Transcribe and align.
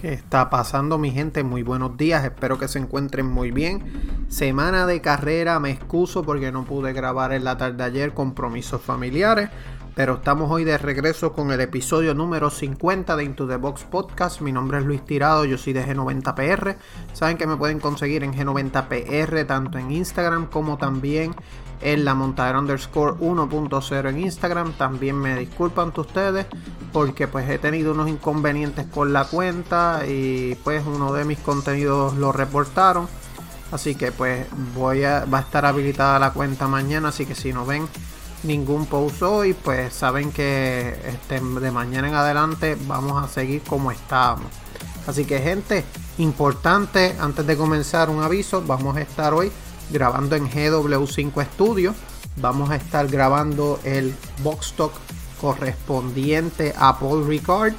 ¿Qué 0.00 0.14
está 0.14 0.48
pasando 0.48 0.96
mi 0.96 1.10
gente? 1.10 1.44
Muy 1.44 1.62
buenos 1.62 1.98
días, 1.98 2.24
espero 2.24 2.58
que 2.58 2.68
se 2.68 2.78
encuentren 2.78 3.26
muy 3.26 3.50
bien. 3.50 4.24
Semana 4.30 4.86
de 4.86 5.02
carrera, 5.02 5.60
me 5.60 5.72
excuso 5.72 6.22
porque 6.22 6.50
no 6.50 6.64
pude 6.64 6.94
grabar 6.94 7.34
en 7.34 7.44
la 7.44 7.58
tarde 7.58 7.84
ayer, 7.84 8.14
compromisos 8.14 8.80
familiares, 8.80 9.50
pero 9.94 10.14
estamos 10.14 10.50
hoy 10.50 10.64
de 10.64 10.78
regreso 10.78 11.34
con 11.34 11.50
el 11.50 11.60
episodio 11.60 12.14
número 12.14 12.48
50 12.48 13.14
de 13.14 13.24
Into 13.24 13.46
the 13.46 13.56
Box 13.56 13.84
Podcast. 13.84 14.40
Mi 14.40 14.52
nombre 14.52 14.78
es 14.78 14.86
Luis 14.86 15.04
Tirado, 15.04 15.44
yo 15.44 15.58
soy 15.58 15.74
de 15.74 15.84
G90PR. 15.84 16.76
Saben 17.12 17.36
que 17.36 17.46
me 17.46 17.58
pueden 17.58 17.78
conseguir 17.78 18.24
en 18.24 18.32
G90PR 18.32 19.46
tanto 19.46 19.76
en 19.76 19.90
Instagram 19.90 20.46
como 20.46 20.78
también 20.78 21.34
en 21.82 22.06
la 22.06 22.14
montadera 22.14 22.58
underscore 22.58 23.16
1.0 23.20 24.08
en 24.08 24.18
Instagram. 24.18 24.72
También 24.72 25.16
me 25.16 25.38
disculpan 25.38 25.92
ustedes 25.94 26.46
porque 26.92 27.28
pues 27.28 27.48
he 27.48 27.58
tenido 27.58 27.92
unos 27.92 28.08
inconvenientes 28.08 28.86
con 28.86 29.12
la 29.12 29.24
cuenta 29.24 30.02
y 30.06 30.54
pues 30.64 30.84
uno 30.86 31.12
de 31.12 31.24
mis 31.24 31.38
contenidos 31.38 32.14
lo 32.14 32.32
reportaron. 32.32 33.08
Así 33.72 33.94
que 33.94 34.10
pues 34.10 34.46
voy 34.74 35.04
a, 35.04 35.24
va 35.26 35.38
a 35.38 35.42
estar 35.42 35.64
habilitada 35.64 36.18
la 36.18 36.32
cuenta 36.32 36.66
mañana, 36.66 37.08
así 37.08 37.24
que 37.24 37.34
si 37.34 37.52
no 37.52 37.64
ven 37.64 37.86
ningún 38.42 38.86
post 38.86 39.22
hoy, 39.22 39.54
pues 39.54 39.92
saben 39.92 40.32
que 40.32 40.96
este, 41.06 41.40
de 41.40 41.70
mañana 41.70 42.08
en 42.08 42.14
adelante 42.14 42.76
vamos 42.86 43.22
a 43.22 43.28
seguir 43.28 43.62
como 43.62 43.92
estábamos. 43.92 44.50
Así 45.06 45.24
que 45.24 45.40
gente, 45.40 45.84
importante, 46.18 47.16
antes 47.20 47.46
de 47.46 47.56
comenzar 47.56 48.10
un 48.10 48.22
aviso, 48.22 48.62
vamos 48.66 48.96
a 48.96 49.02
estar 49.02 49.34
hoy 49.34 49.52
grabando 49.90 50.36
en 50.36 50.50
GW5 50.50 51.44
Studio. 51.54 51.94
Vamos 52.36 52.70
a 52.70 52.76
estar 52.76 53.06
grabando 53.08 53.80
el 53.84 54.14
box 54.42 54.74
talk 54.76 54.92
correspondiente 55.40 56.74
a 56.76 56.98
Paul 56.98 57.26
Ricard. 57.26 57.74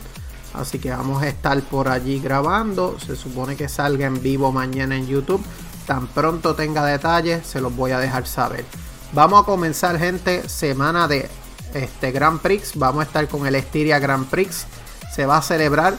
Así 0.54 0.80
que 0.80 0.90
vamos 0.92 1.22
a 1.24 1.28
estar 1.28 1.62
por 1.62 1.88
allí 1.88 2.20
grabando. 2.20 2.98
Se 3.00 3.16
supone 3.16 3.56
que 3.56 3.70
salga 3.70 4.06
en 4.06 4.22
vivo 4.22 4.52
mañana 4.52 4.96
en 4.96 5.08
YouTube. 5.08 5.44
Tan 5.86 6.08
pronto 6.08 6.56
tenga 6.56 6.86
detalles, 6.86 7.46
se 7.46 7.62
los 7.62 7.76
voy 7.76 7.92
a 7.92 8.00
dejar 8.00 8.28
saber. 8.28 8.66
Vamos 9.14 9.42
a 9.42 9.46
comenzar, 9.46 9.98
gente, 9.98 10.48
semana 10.48 11.08
de 11.08 11.30
este 11.74 12.12
Grand 12.12 12.40
Prix. 12.40 12.74
Vamos 12.76 13.02
a 13.02 13.08
estar 13.08 13.28
con 13.28 13.48
el 13.48 13.56
Estiria 13.56 14.00
Grand 14.00 14.26
Prix. 14.28 14.66
Se 15.14 15.26
va 15.26 15.38
a 15.38 15.42
celebrar 15.42 15.96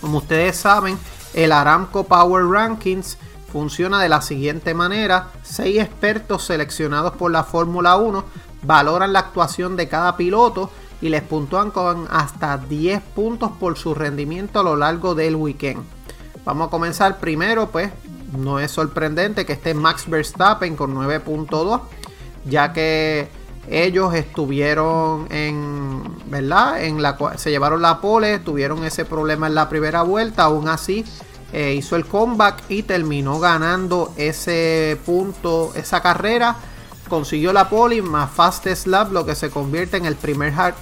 Como 0.00 0.18
ustedes 0.18 0.56
saben, 0.56 0.98
el 1.32 1.52
Aramco 1.52 2.04
Power 2.04 2.44
Rankings 2.46 3.18
funciona 3.52 4.02
de 4.02 4.08
la 4.08 4.20
siguiente 4.20 4.74
manera. 4.74 5.30
Seis 5.42 5.80
expertos 5.80 6.44
seleccionados 6.44 7.14
por 7.14 7.30
la 7.30 7.44
Fórmula 7.44 7.96
1 7.96 8.24
valoran 8.62 9.12
la 9.12 9.20
actuación 9.20 9.76
de 9.76 9.88
cada 9.88 10.16
piloto 10.16 10.70
y 11.00 11.08
les 11.08 11.22
puntúan 11.22 11.70
con 11.70 12.06
hasta 12.10 12.56
10 12.56 13.02
puntos 13.14 13.50
por 13.58 13.76
su 13.76 13.94
rendimiento 13.94 14.60
a 14.60 14.62
lo 14.62 14.76
largo 14.76 15.14
del 15.14 15.36
weekend. 15.36 15.82
Vamos 16.44 16.68
a 16.68 16.70
comenzar 16.70 17.18
primero, 17.18 17.70
pues 17.70 17.90
no 18.36 18.58
es 18.58 18.70
sorprendente 18.70 19.46
que 19.46 19.54
esté 19.54 19.74
Max 19.74 20.08
Verstappen 20.08 20.76
con 20.76 20.94
9.2 20.94 21.80
ya 22.44 22.72
que 22.72 23.28
ellos 23.68 24.14
estuvieron 24.14 25.26
en, 25.30 26.02
¿verdad? 26.26 26.82
En 26.82 27.02
la 27.02 27.16
se 27.36 27.50
llevaron 27.50 27.80
la 27.80 28.00
pole, 28.00 28.38
tuvieron 28.38 28.84
ese 28.84 29.04
problema 29.04 29.46
en 29.46 29.54
la 29.54 29.68
primera 29.68 30.02
vuelta, 30.02 30.44
aún 30.44 30.68
así 30.68 31.04
eh, 31.52 31.74
hizo 31.74 31.96
el 31.96 32.04
comeback 32.04 32.64
y 32.68 32.82
terminó 32.82 33.38
ganando 33.38 34.12
ese 34.16 34.98
punto, 35.06 35.72
esa 35.74 36.02
carrera, 36.02 36.56
consiguió 37.08 37.52
la 37.52 37.68
pole 37.68 38.02
más 38.02 38.30
fast 38.30 38.66
slap, 38.66 39.12
lo 39.12 39.24
que 39.24 39.34
se 39.34 39.50
convierte 39.50 39.96
en 39.96 40.04
el 40.04 40.16
primer 40.16 40.52
hat, 40.52 40.74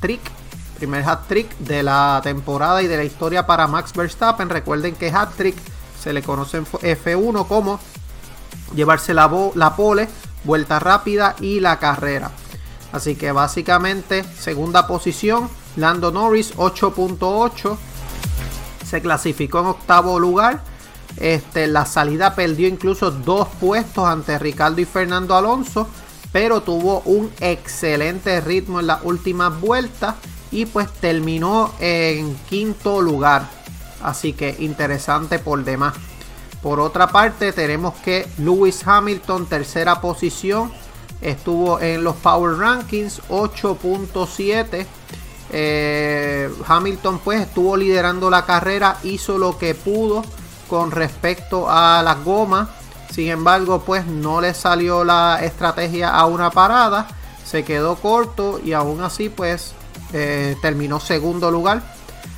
trick, 0.00 0.20
primer 0.78 1.08
hat 1.08 1.26
trick 1.28 1.56
de 1.58 1.82
la 1.82 2.20
temporada 2.24 2.82
y 2.82 2.86
de 2.86 2.96
la 2.96 3.04
historia 3.04 3.46
para 3.46 3.66
Max 3.66 3.92
Verstappen. 3.92 4.48
Recuerden 4.48 4.94
que 4.94 5.10
hat 5.10 5.34
trick 5.36 5.56
se 6.00 6.12
le 6.12 6.22
conoce 6.22 6.56
en 6.56 6.64
F1 6.64 7.46
como 7.46 7.78
llevarse 8.74 9.12
la 9.12 9.76
pole 9.76 10.08
vuelta 10.44 10.78
rápida 10.78 11.36
y 11.40 11.60
la 11.60 11.78
carrera. 11.78 12.30
Así 12.92 13.14
que 13.14 13.32
básicamente 13.32 14.24
segunda 14.24 14.86
posición, 14.86 15.48
Lando 15.76 16.10
Norris 16.10 16.54
8.8. 16.56 17.76
Se 18.84 19.00
clasificó 19.00 19.60
en 19.60 19.66
octavo 19.66 20.18
lugar. 20.18 20.62
Este, 21.16 21.66
la 21.66 21.86
salida 21.86 22.34
perdió 22.34 22.66
incluso 22.68 23.10
dos 23.10 23.48
puestos 23.60 24.06
ante 24.06 24.38
Ricardo 24.38 24.80
y 24.80 24.84
Fernando 24.84 25.36
Alonso. 25.36 25.88
Pero 26.32 26.62
tuvo 26.62 27.00
un 27.04 27.30
excelente 27.40 28.40
ritmo 28.40 28.80
en 28.80 28.88
las 28.88 29.00
últimas 29.04 29.60
vueltas. 29.60 30.16
Y 30.50 30.66
pues 30.66 30.90
terminó 30.92 31.72
en 31.78 32.34
quinto 32.48 33.00
lugar. 33.00 33.48
Así 34.02 34.32
que 34.32 34.56
interesante 34.58 35.38
por 35.38 35.62
demás. 35.62 35.94
Por 36.62 36.78
otra 36.78 37.08
parte, 37.08 37.52
tenemos 37.52 37.94
que 37.96 38.28
Lewis 38.38 38.86
Hamilton, 38.86 39.46
tercera 39.46 40.00
posición, 40.00 40.70
estuvo 41.22 41.80
en 41.80 42.04
los 42.04 42.16
Power 42.16 42.58
Rankings 42.58 43.22
8.7. 43.28 44.86
Eh, 45.52 46.50
Hamilton 46.66 47.18
pues 47.24 47.40
estuvo 47.40 47.76
liderando 47.76 48.30
la 48.30 48.44
carrera, 48.44 48.98
hizo 49.02 49.38
lo 49.38 49.58
que 49.58 49.74
pudo 49.74 50.22
con 50.68 50.90
respecto 50.90 51.68
a 51.68 52.02
las 52.02 52.22
gomas. 52.24 52.68
Sin 53.10 53.28
embargo, 53.28 53.82
pues 53.84 54.06
no 54.06 54.40
le 54.40 54.54
salió 54.54 55.02
la 55.02 55.40
estrategia 55.42 56.10
a 56.10 56.26
una 56.26 56.50
parada, 56.50 57.08
se 57.44 57.64
quedó 57.64 57.96
corto 57.96 58.60
y 58.62 58.72
aún 58.72 59.00
así 59.00 59.28
pues 59.28 59.72
eh, 60.12 60.56
terminó 60.62 61.00
segundo 61.00 61.50
lugar 61.50 61.82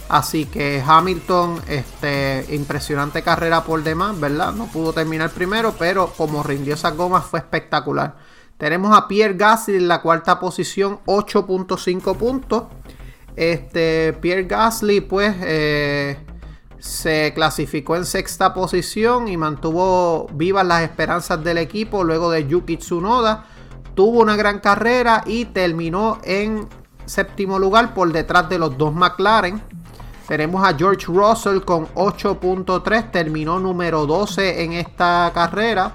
Así 0.08 0.44
que 0.46 0.82
Hamilton, 0.86 1.60
este, 1.68 2.46
impresionante 2.50 3.22
carrera 3.22 3.64
por 3.64 3.82
demás, 3.82 4.18
¿verdad? 4.20 4.52
No 4.52 4.66
pudo 4.66 4.92
terminar 4.92 5.30
primero, 5.30 5.74
pero 5.78 6.12
como 6.16 6.42
rindió 6.42 6.74
esas 6.74 6.96
gomas 6.96 7.24
fue 7.24 7.40
espectacular. 7.40 8.16
Tenemos 8.58 8.96
a 8.96 9.08
Pierre 9.08 9.34
Gasly 9.34 9.76
en 9.76 9.88
la 9.88 10.02
cuarta 10.02 10.38
posición, 10.38 11.00
8.5 11.06 12.16
puntos. 12.16 12.64
Este, 13.34 14.12
Pierre 14.20 14.44
Gasly, 14.44 15.00
pues, 15.00 15.34
eh, 15.40 16.18
se 16.78 17.32
clasificó 17.34 17.96
en 17.96 18.04
sexta 18.04 18.52
posición 18.52 19.28
y 19.28 19.36
mantuvo 19.36 20.26
vivas 20.34 20.66
las 20.66 20.82
esperanzas 20.82 21.42
del 21.42 21.58
equipo 21.58 22.04
luego 22.04 22.30
de 22.30 22.46
Yuki 22.46 22.76
Tsunoda 22.76 23.46
tuvo 23.94 24.20
una 24.20 24.36
gran 24.36 24.60
carrera 24.60 25.22
y 25.26 25.46
terminó 25.46 26.18
en 26.24 26.68
séptimo 27.04 27.58
lugar 27.58 27.94
por 27.94 28.12
detrás 28.12 28.48
de 28.48 28.58
los 28.58 28.76
dos 28.78 28.94
McLaren. 28.94 29.62
Tenemos 30.32 30.66
a 30.66 30.74
George 30.74 31.04
Russell 31.08 31.60
con 31.60 31.88
8.3, 31.88 33.10
terminó 33.10 33.58
número 33.58 34.06
12 34.06 34.62
en 34.62 34.72
esta 34.72 35.30
carrera. 35.34 35.92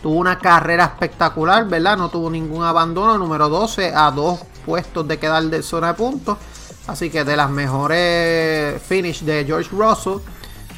Tuvo 0.00 0.14
una 0.14 0.38
carrera 0.38 0.84
espectacular, 0.84 1.66
¿verdad? 1.66 1.96
No 1.96 2.10
tuvo 2.10 2.30
ningún 2.30 2.62
abandono, 2.62 3.18
número 3.18 3.48
12 3.48 3.92
a 3.92 4.12
dos 4.12 4.38
puestos 4.64 5.08
de 5.08 5.18
quedar 5.18 5.42
de 5.42 5.64
zona 5.64 5.88
de 5.88 5.94
puntos. 5.94 6.38
Así 6.86 7.10
que 7.10 7.24
de 7.24 7.36
las 7.36 7.50
mejores 7.50 8.80
finish 8.80 9.22
de 9.22 9.46
George 9.46 9.70
Russell. 9.72 10.18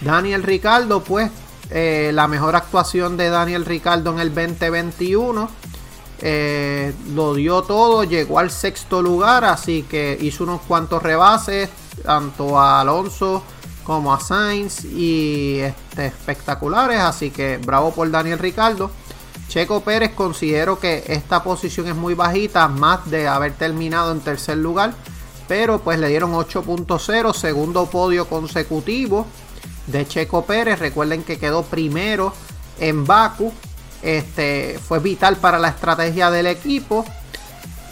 Daniel 0.00 0.44
Ricardo, 0.44 1.04
pues 1.04 1.30
eh, 1.68 2.10
la 2.14 2.26
mejor 2.26 2.56
actuación 2.56 3.18
de 3.18 3.28
Daniel 3.28 3.66
Ricardo 3.66 4.14
en 4.14 4.20
el 4.20 4.34
2021. 4.34 5.50
Eh, 6.22 6.94
lo 7.12 7.34
dio 7.34 7.60
todo, 7.64 8.02
llegó 8.04 8.38
al 8.38 8.50
sexto 8.50 9.02
lugar, 9.02 9.44
así 9.44 9.82
que 9.82 10.16
hizo 10.18 10.44
unos 10.44 10.62
cuantos 10.62 11.02
rebases, 11.02 11.68
tanto 12.02 12.58
a 12.58 12.81
Alonso 12.81 13.43
como 13.85 14.14
a 14.14 14.20
Sainz, 14.20 14.85
y 14.85 15.58
este, 15.61 16.06
espectaculares, 16.06 17.00
así 17.00 17.31
que 17.31 17.58
bravo 17.58 17.93
por 17.93 18.11
Daniel 18.11 18.38
Ricardo. 18.38 18.91
Checo 19.49 19.82
Pérez 19.82 20.12
considero 20.14 20.79
que 20.79 21.05
esta 21.06 21.44
posición 21.44 21.88
es 21.88 21.94
muy 21.94 22.14
bajita, 22.14 22.67
más 22.67 23.08
de 23.11 23.29
haber 23.29 23.52
terminado 23.52 24.11
en 24.12 24.20
tercer 24.20 24.56
lugar, 24.56 24.94
pero 25.46 25.81
pues 25.81 25.99
le 25.99 26.08
dieron 26.08 26.32
8.0, 26.32 27.35
segundo 27.35 27.87
podio 27.87 28.26
consecutivo 28.26 29.26
de 29.87 30.06
Checo 30.08 30.44
Pérez. 30.44 30.79
Recuerden 30.79 31.23
que 31.23 31.38
quedó 31.38 31.62
primero 31.62 32.32
en 32.79 33.05
Baku. 33.05 33.52
Este 34.02 34.79
fue 34.87 34.99
vital 34.99 35.37
para 35.37 35.58
la 35.58 35.69
estrategia 35.69 36.31
del 36.31 36.46
equipo. 36.46 37.05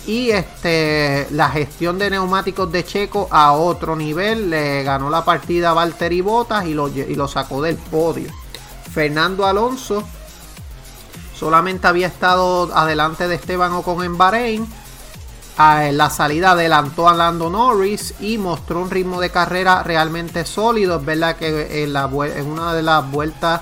Y 0.06 0.30
este, 0.30 1.28
la 1.30 1.48
gestión 1.50 1.98
de 1.98 2.10
neumáticos 2.10 2.70
de 2.72 2.84
Checo 2.84 3.28
a 3.30 3.52
otro 3.52 3.94
nivel. 3.94 4.50
Le 4.50 4.82
ganó 4.82 5.10
la 5.10 5.24
partida 5.24 5.70
a 5.70 5.74
Valtteri 5.74 6.20
Bottas 6.20 6.66
y 6.66 6.74
lo, 6.74 6.88
y 6.88 7.14
lo 7.14 7.28
sacó 7.28 7.62
del 7.62 7.76
podio. 7.76 8.30
Fernando 8.92 9.46
Alonso 9.46 10.02
solamente 11.38 11.86
había 11.86 12.06
estado 12.06 12.70
adelante 12.74 13.26
de 13.26 13.36
Esteban 13.36 13.72
Ocon 13.72 14.04
en 14.04 14.18
Bahrein 14.18 14.68
en 15.58 15.96
la 15.96 16.10
salida 16.10 16.52
adelantó 16.52 17.08
a 17.08 17.14
Lando 17.14 17.50
Norris 17.50 18.14
y 18.20 18.38
mostró 18.38 18.80
un 18.80 18.90
ritmo 18.90 19.20
de 19.20 19.30
carrera 19.30 19.82
realmente 19.82 20.44
sólido. 20.44 20.96
Es 20.96 21.04
verdad 21.04 21.36
que 21.36 21.84
en, 21.84 21.94
en 21.94 22.46
una 22.46 22.74
de 22.74 22.82
las 22.82 23.10
vueltas 23.10 23.60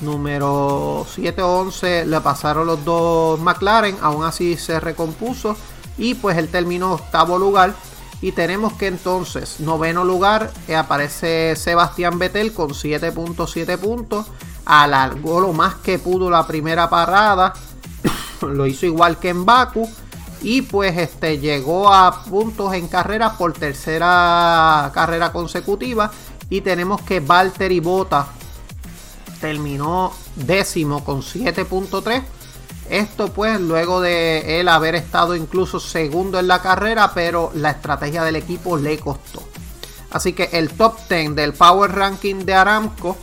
número 0.00 1.06
7 1.14 1.42
o 1.42 1.60
11 1.60 2.06
le 2.06 2.20
pasaron 2.20 2.66
los 2.66 2.84
dos 2.84 3.38
McLaren, 3.40 3.96
aún 4.02 4.24
así 4.24 4.56
se 4.56 4.80
recompuso 4.80 5.56
y 5.98 6.14
pues 6.14 6.36
él 6.38 6.48
terminó 6.48 6.92
octavo 6.94 7.38
lugar. 7.38 7.74
Y 8.22 8.32
tenemos 8.32 8.72
que 8.72 8.86
entonces, 8.86 9.60
noveno 9.60 10.02
lugar, 10.04 10.50
eh, 10.68 10.74
aparece 10.74 11.54
Sebastián 11.54 12.18
Vettel 12.18 12.52
con 12.52 12.70
7.7 12.70 13.78
puntos. 13.78 14.26
Alargó 14.64 15.40
lo 15.40 15.52
más 15.52 15.74
que 15.76 15.98
pudo 15.98 16.30
la 16.30 16.46
primera 16.46 16.88
parada. 16.88 17.52
lo 18.40 18.66
hizo 18.66 18.86
igual 18.86 19.18
que 19.18 19.28
en 19.28 19.44
Baku 19.44 19.88
y 20.42 20.62
pues 20.62 20.96
este 20.96 21.38
llegó 21.38 21.92
a 21.92 22.24
puntos 22.24 22.74
en 22.74 22.88
carrera 22.88 23.36
por 23.36 23.52
tercera 23.52 24.90
carrera 24.94 25.32
consecutiva 25.32 26.10
y 26.50 26.60
tenemos 26.60 27.00
que 27.02 27.20
Valtteri 27.20 27.80
Bota 27.80 28.28
terminó 29.40 30.12
décimo 30.36 31.04
con 31.04 31.22
7.3 31.22 32.22
esto 32.90 33.28
pues 33.28 33.60
luego 33.60 34.00
de 34.00 34.60
él 34.60 34.68
haber 34.68 34.94
estado 34.94 35.34
incluso 35.34 35.80
segundo 35.80 36.38
en 36.38 36.48
la 36.48 36.62
carrera 36.62 37.12
pero 37.14 37.50
la 37.54 37.70
estrategia 37.70 38.24
del 38.24 38.36
equipo 38.36 38.76
le 38.76 38.98
costó. 38.98 39.42
Así 40.10 40.32
que 40.32 40.50
el 40.52 40.70
top 40.70 40.96
10 41.08 41.34
del 41.34 41.52
Power 41.52 41.92
Ranking 41.92 42.44
de 42.44 42.54
Aramco 42.54 43.16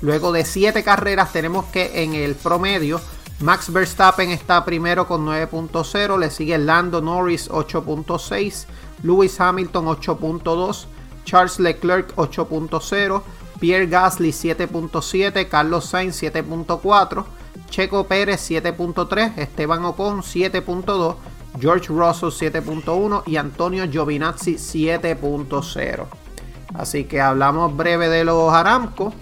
luego 0.00 0.32
de 0.32 0.44
7 0.44 0.82
carreras 0.82 1.32
tenemos 1.32 1.64
que 1.66 2.02
en 2.02 2.14
el 2.14 2.34
promedio 2.34 3.00
Max 3.40 3.72
Verstappen 3.72 4.30
está 4.30 4.64
primero 4.64 5.08
con 5.08 5.26
9.0, 5.26 6.18
le 6.18 6.30
sigue 6.30 6.56
Lando 6.56 7.00
Norris 7.00 7.50
8.6, 7.50 8.66
Lewis 9.02 9.40
Hamilton 9.40 9.86
8.2, 9.86 10.86
Charles 11.24 11.58
Leclerc 11.58 12.14
8.0, 12.14 13.22
Pierre 13.58 13.86
Gasly 13.86 14.30
7.7, 14.30 15.48
Carlos 15.48 15.84
Sainz 15.86 16.22
7.4, 16.22 17.24
Checo 17.68 18.06
Pérez 18.06 18.50
7.3, 18.50 19.38
Esteban 19.38 19.84
Ocon 19.84 20.22
7.2, 20.22 21.16
George 21.60 21.88
Russell 21.88 22.28
7.1 22.28 23.22
y 23.26 23.36
Antonio 23.36 23.88
Giovinazzi 23.90 24.54
7.0. 24.54 26.06
Así 26.74 27.04
que 27.04 27.20
hablamos 27.20 27.76
breve 27.76 28.08
de 28.08 28.24
los 28.24 28.52
Aramco. 28.52 29.12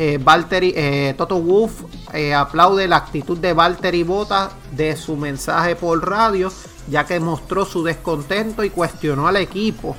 Eh, 0.00 0.20
eh, 0.20 1.14
Toto 1.18 1.40
Wolf 1.40 1.82
eh, 2.12 2.32
aplaude 2.32 2.86
la 2.86 2.96
actitud 2.96 3.36
de 3.36 3.52
Valtteri 3.52 4.04
Bota 4.04 4.50
de 4.70 4.94
su 4.96 5.16
mensaje 5.16 5.74
por 5.74 6.08
radio, 6.08 6.52
ya 6.88 7.04
que 7.04 7.18
mostró 7.18 7.64
su 7.64 7.82
descontento 7.82 8.62
y 8.62 8.70
cuestionó 8.70 9.26
al 9.26 9.36
equipo. 9.36 9.96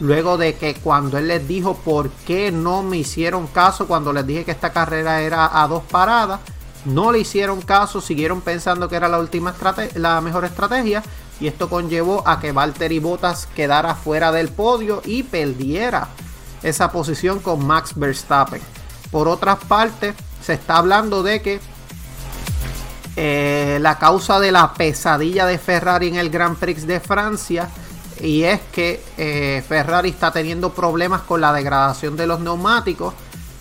Luego 0.00 0.38
de 0.38 0.54
que 0.54 0.74
cuando 0.76 1.18
él 1.18 1.28
les 1.28 1.46
dijo 1.46 1.76
por 1.76 2.08
qué 2.26 2.50
no 2.50 2.82
me 2.82 2.96
hicieron 2.96 3.46
caso 3.46 3.86
cuando 3.86 4.12
les 4.12 4.26
dije 4.26 4.44
que 4.44 4.50
esta 4.50 4.72
carrera 4.72 5.20
era 5.20 5.62
a 5.62 5.68
dos 5.68 5.82
paradas, 5.84 6.40
no 6.84 7.12
le 7.12 7.20
hicieron 7.20 7.60
caso, 7.60 8.00
siguieron 8.00 8.40
pensando 8.40 8.88
que 8.88 8.96
era 8.96 9.08
la 9.08 9.18
última 9.18 9.54
la 9.94 10.20
mejor 10.20 10.44
estrategia 10.44 11.02
y 11.40 11.46
esto 11.46 11.68
conllevó 11.68 12.26
a 12.26 12.40
que 12.40 12.52
Valtteri 12.52 12.98
Bottas 12.98 13.48
quedara 13.54 13.94
fuera 13.94 14.32
del 14.32 14.48
podio 14.48 15.02
y 15.04 15.22
perdiera 15.22 16.08
esa 16.62 16.92
posición 16.92 17.40
con 17.40 17.66
Max 17.66 17.92
Verstappen. 17.96 18.62
Por 19.10 19.28
otra 19.28 19.56
parte, 19.56 20.14
se 20.42 20.54
está 20.54 20.76
hablando 20.76 21.22
de 21.22 21.42
que 21.42 21.60
eh, 23.16 23.78
la 23.80 23.98
causa 23.98 24.40
de 24.40 24.52
la 24.52 24.72
pesadilla 24.72 25.46
de 25.46 25.58
Ferrari 25.58 26.08
en 26.08 26.16
el 26.16 26.30
Grand 26.30 26.56
Prix 26.56 26.86
de 26.86 26.98
Francia 27.00 27.68
y 28.20 28.44
es 28.44 28.60
que 28.72 29.02
eh, 29.18 29.62
Ferrari 29.68 30.10
está 30.10 30.30
teniendo 30.30 30.72
problemas 30.72 31.22
con 31.22 31.40
la 31.40 31.52
degradación 31.52 32.16
de 32.16 32.26
los 32.26 32.40
neumáticos 32.40 33.14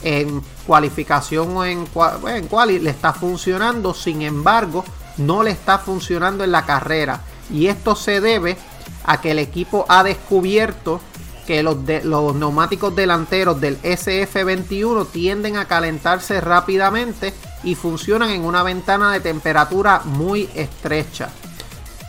en 0.03 0.41
cualificación 0.65 1.55
o 1.57 1.65
en, 1.65 1.87
en 2.27 2.47
quali 2.47 2.79
le 2.79 2.89
está 2.89 3.13
funcionando 3.13 3.93
sin 3.93 4.21
embargo 4.21 4.83
no 5.17 5.43
le 5.43 5.51
está 5.51 5.77
funcionando 5.77 6.43
en 6.43 6.51
la 6.51 6.65
carrera 6.65 7.21
y 7.51 7.67
esto 7.67 7.95
se 7.95 8.21
debe 8.21 8.57
a 9.03 9.21
que 9.21 9.31
el 9.31 9.39
equipo 9.39 9.85
ha 9.89 10.03
descubierto 10.03 11.01
que 11.45 11.63
los, 11.63 11.77
los 12.03 12.35
neumáticos 12.35 12.95
delanteros 12.95 13.59
del 13.59 13.81
SF21 13.81 15.07
tienden 15.11 15.57
a 15.57 15.65
calentarse 15.65 16.39
rápidamente 16.39 17.33
y 17.63 17.75
funcionan 17.75 18.29
en 18.29 18.45
una 18.45 18.63
ventana 18.63 19.11
de 19.11 19.19
temperatura 19.19 20.01
muy 20.05 20.49
estrecha. 20.55 21.29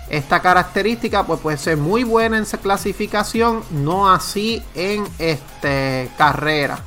Esta 0.09 0.41
característica 0.41 1.25
pues, 1.25 1.41
puede 1.41 1.57
ser 1.57 1.79
muy 1.79 2.05
buena 2.05 2.37
en 2.37 2.45
clasificación, 2.45 3.63
no 3.71 4.11
así 4.11 4.63
en 4.75 5.05
este, 5.19 6.11
carrera. 6.19 6.79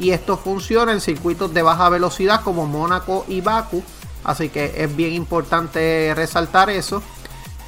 Y 0.00 0.10
esto 0.10 0.36
funciona 0.36 0.92
en 0.92 1.00
circuitos 1.00 1.54
de 1.54 1.62
baja 1.62 1.88
velocidad 1.88 2.42
como 2.42 2.66
Mónaco 2.66 3.24
y 3.28 3.40
Baku. 3.40 3.84
Así 4.24 4.48
que 4.48 4.72
es 4.76 4.96
bien 4.96 5.12
importante 5.12 6.12
resaltar 6.16 6.70
eso 6.70 7.00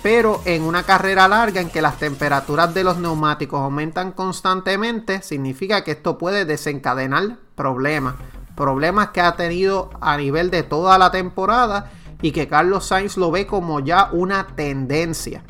pero 0.03 0.43
en 0.45 0.63
una 0.63 0.83
carrera 0.83 1.29
larga 1.29 1.61
en 1.61 1.71
que 1.71 1.81
las 1.81 1.99
temperaturas 1.99 2.75
de 2.75 2.83
los 2.83 2.99
neumáticos 2.99 3.61
aumentan 3.61 4.11
constantemente, 4.13 5.23
significa 5.23 5.85
que 5.85 5.93
esto 5.93 6.19
puede 6.19 6.45
desencadenar 6.45 7.37
problemas. 7.55 8.17
Problemas 8.57 9.11
que 9.11 9.21
ha 9.21 9.37
tenido 9.37 9.91
a 10.01 10.17
nivel 10.17 10.51
de 10.51 10.65
toda 10.65 10.99
la 10.99 11.13
temporada 11.13 11.91
y 12.21 12.33
que 12.33 12.49
Carlos 12.49 12.87
Sainz 12.87 13.17
lo 13.17 13.31
ve 13.31 13.47
como 13.47 13.79
ya 13.81 14.09
una 14.13 14.49
tendencia. 14.49 15.45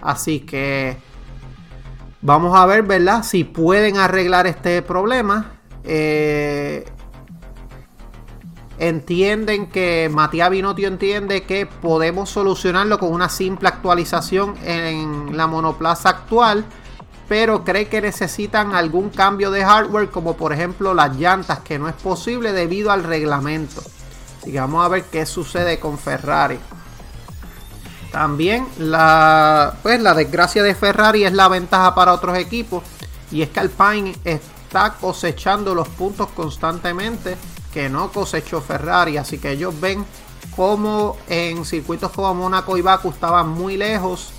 Así 0.00 0.40
que 0.40 0.98
vamos 2.20 2.56
a 2.56 2.66
ver, 2.66 2.82
¿verdad? 2.82 3.22
Si 3.22 3.44
pueden 3.44 3.96
arreglar 3.96 4.46
este 4.46 4.82
problema. 4.82 5.52
Eh, 5.86 6.84
entienden 8.78 9.68
que 9.68 10.10
Matías 10.12 10.50
Binotio 10.50 10.88
entiende 10.88 11.44
que 11.44 11.66
podemos 11.66 12.28
solucionarlo 12.28 12.98
con 12.98 13.12
una 13.12 13.28
simple 13.28 13.68
actualización 13.68 14.54
en 14.64 15.36
la 15.36 15.46
monoplaza 15.46 16.10
actual, 16.10 16.64
pero 17.28 17.64
cree 17.64 17.88
que 17.88 18.00
necesitan 18.00 18.74
algún 18.74 19.10
cambio 19.10 19.50
de 19.50 19.64
hardware, 19.64 20.10
como 20.10 20.36
por 20.36 20.52
ejemplo 20.52 20.92
las 20.92 21.16
llantas, 21.16 21.60
que 21.60 21.78
no 21.78 21.88
es 21.88 21.94
posible 21.94 22.52
debido 22.52 22.90
al 22.90 23.04
reglamento. 23.04 23.82
Así 24.40 24.52
que 24.52 24.60
vamos 24.60 24.84
a 24.84 24.88
ver 24.88 25.04
qué 25.04 25.24
sucede 25.24 25.80
con 25.80 25.98
Ferrari. 25.98 26.58
También 28.12 28.66
la, 28.78 29.74
pues, 29.82 30.00
la 30.00 30.14
desgracia 30.14 30.62
de 30.62 30.74
Ferrari 30.74 31.24
es 31.24 31.32
la 31.32 31.48
ventaja 31.48 31.94
para 31.94 32.12
otros 32.12 32.38
equipos. 32.38 32.82
Y 33.30 33.42
es 33.42 33.50
que 33.50 33.60
Alpine 33.60 34.14
está 34.66 34.94
cosechando 34.94 35.74
los 35.74 35.88
puntos 35.88 36.28
constantemente 36.34 37.36
que 37.72 37.88
no 37.88 38.10
cosechó 38.10 38.60
Ferrari. 38.60 39.16
Así 39.16 39.38
que 39.38 39.52
ellos 39.52 39.78
ven 39.80 40.04
como 40.54 41.16
en 41.28 41.64
circuitos 41.64 42.10
como 42.10 42.34
Monaco 42.34 42.76
y 42.76 42.82
Baku 42.82 43.10
estaban 43.10 43.48
muy 43.48 43.76
lejos 43.76 44.30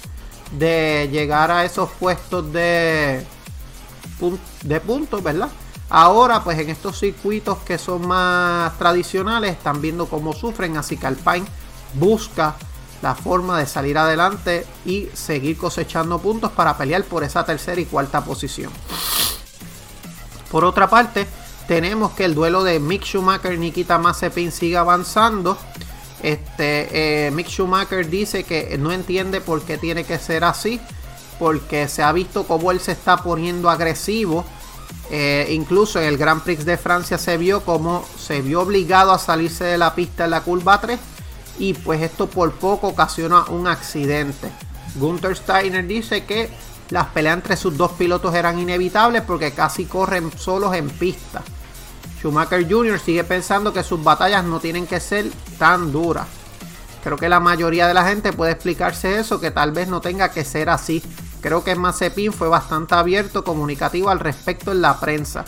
de 0.51 1.09
llegar 1.11 1.49
a 1.51 1.63
esos 1.63 1.89
puestos 1.91 2.51
de, 2.51 3.25
de 4.63 4.79
puntos, 4.81 5.23
¿verdad? 5.23 5.49
Ahora, 5.89 6.43
pues 6.43 6.59
en 6.59 6.69
estos 6.69 6.99
circuitos 6.99 7.59
que 7.59 7.77
son 7.77 8.05
más 8.05 8.77
tradicionales, 8.77 9.51
están 9.51 9.79
viendo 9.81 10.07
cómo 10.07 10.33
sufren, 10.33 10.75
así 10.75 10.97
que 10.97 11.07
Alpine 11.07 11.45
busca 11.93 12.55
la 13.01 13.15
forma 13.15 13.57
de 13.59 13.65
salir 13.65 13.97
adelante 13.97 14.65
y 14.85 15.07
seguir 15.13 15.57
cosechando 15.57 16.19
puntos 16.19 16.51
para 16.51 16.77
pelear 16.77 17.03
por 17.03 17.23
esa 17.23 17.45
tercera 17.45 17.79
y 17.79 17.85
cuarta 17.85 18.25
posición. 18.25 18.71
Por 20.51 20.65
otra 20.65 20.89
parte, 20.89 21.27
tenemos 21.67 22.11
que 22.13 22.25
el 22.25 22.35
duelo 22.35 22.63
de 22.63 22.79
Mick 22.79 23.03
Schumacher 23.03 23.53
y 23.53 23.57
Nikita 23.57 23.97
Mazepin 23.97 24.51
sigue 24.51 24.77
avanzando. 24.77 25.57
Este, 26.23 27.27
eh, 27.27 27.31
Mick 27.31 27.47
Schumacher 27.47 28.09
dice 28.09 28.43
que 28.43 28.77
no 28.77 28.91
entiende 28.91 29.41
por 29.41 29.61
qué 29.61 29.77
tiene 29.77 30.03
que 30.03 30.17
ser 30.17 30.43
así, 30.43 30.79
porque 31.39 31.87
se 31.87 32.03
ha 32.03 32.11
visto 32.11 32.45
cómo 32.45 32.71
él 32.71 32.79
se 32.79 32.93
está 32.93 33.17
poniendo 33.17 33.69
agresivo 33.69 34.45
eh, 35.09 35.47
incluso 35.51 35.99
en 35.99 36.07
el 36.07 36.17
Grand 36.17 36.41
Prix 36.41 36.65
de 36.65 36.77
Francia 36.77 37.17
se 37.17 37.37
vio 37.37 37.63
como 37.63 38.05
se 38.19 38.41
vio 38.41 38.61
obligado 38.61 39.13
a 39.13 39.19
salirse 39.19 39.63
de 39.63 39.77
la 39.77 39.95
pista 39.95 40.25
en 40.25 40.31
la 40.31 40.41
curva 40.41 40.81
3 40.81 40.99
y 41.59 41.73
pues 41.73 42.01
esto 42.01 42.27
por 42.27 42.51
poco 42.53 42.89
ocasiona 42.89 43.45
un 43.45 43.67
accidente. 43.67 44.51
Gunther 44.95 45.35
Steiner 45.35 45.87
dice 45.87 46.25
que 46.25 46.49
las 46.89 47.07
peleas 47.07 47.35
entre 47.35 47.57
sus 47.57 47.75
dos 47.75 47.91
pilotos 47.93 48.33
eran 48.33 48.59
inevitables 48.59 49.21
porque 49.23 49.51
casi 49.51 49.85
corren 49.85 50.31
solos 50.37 50.73
en 50.75 50.89
pista. 50.89 51.41
Schumacher 52.19 52.67
Jr. 52.69 52.99
sigue 52.99 53.23
pensando 53.23 53.73
que 53.73 53.83
sus 53.83 54.03
batallas 54.03 54.43
no 54.43 54.59
tienen 54.59 54.87
que 54.87 54.99
ser 54.99 55.29
tan 55.59 55.91
duras. 55.91 56.27
Creo 57.03 57.17
que 57.17 57.29
la 57.29 57.39
mayoría 57.39 57.87
de 57.87 57.93
la 57.93 58.05
gente 58.05 58.33
puede 58.33 58.51
explicarse 58.51 59.19
eso, 59.19 59.39
que 59.39 59.51
tal 59.51 59.71
vez 59.71 59.87
no 59.87 60.01
tenga 60.01 60.31
que 60.31 60.43
ser 60.43 60.69
así. 60.69 61.03
Creo 61.41 61.63
que 61.63 61.75
Mazepin 61.75 62.33
fue 62.33 62.49
bastante 62.49 62.95
abierto, 62.95 63.43
comunicativo 63.43 64.09
al 64.09 64.19
respecto 64.19 64.71
en 64.71 64.81
la 64.81 64.99
prensa. 64.99 65.45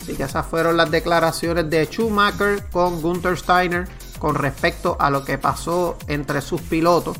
Así 0.00 0.14
que 0.14 0.22
esas 0.22 0.46
fueron 0.46 0.76
las 0.76 0.90
declaraciones 0.90 1.68
de 1.68 1.86
Schumacher 1.86 2.66
con 2.70 3.02
Gunther 3.02 3.36
Steiner 3.36 3.88
con 4.18 4.34
respecto 4.34 4.96
a 5.00 5.10
lo 5.10 5.24
que 5.24 5.36
pasó 5.36 5.98
entre 6.06 6.40
sus 6.40 6.60
pilotos. 6.62 7.18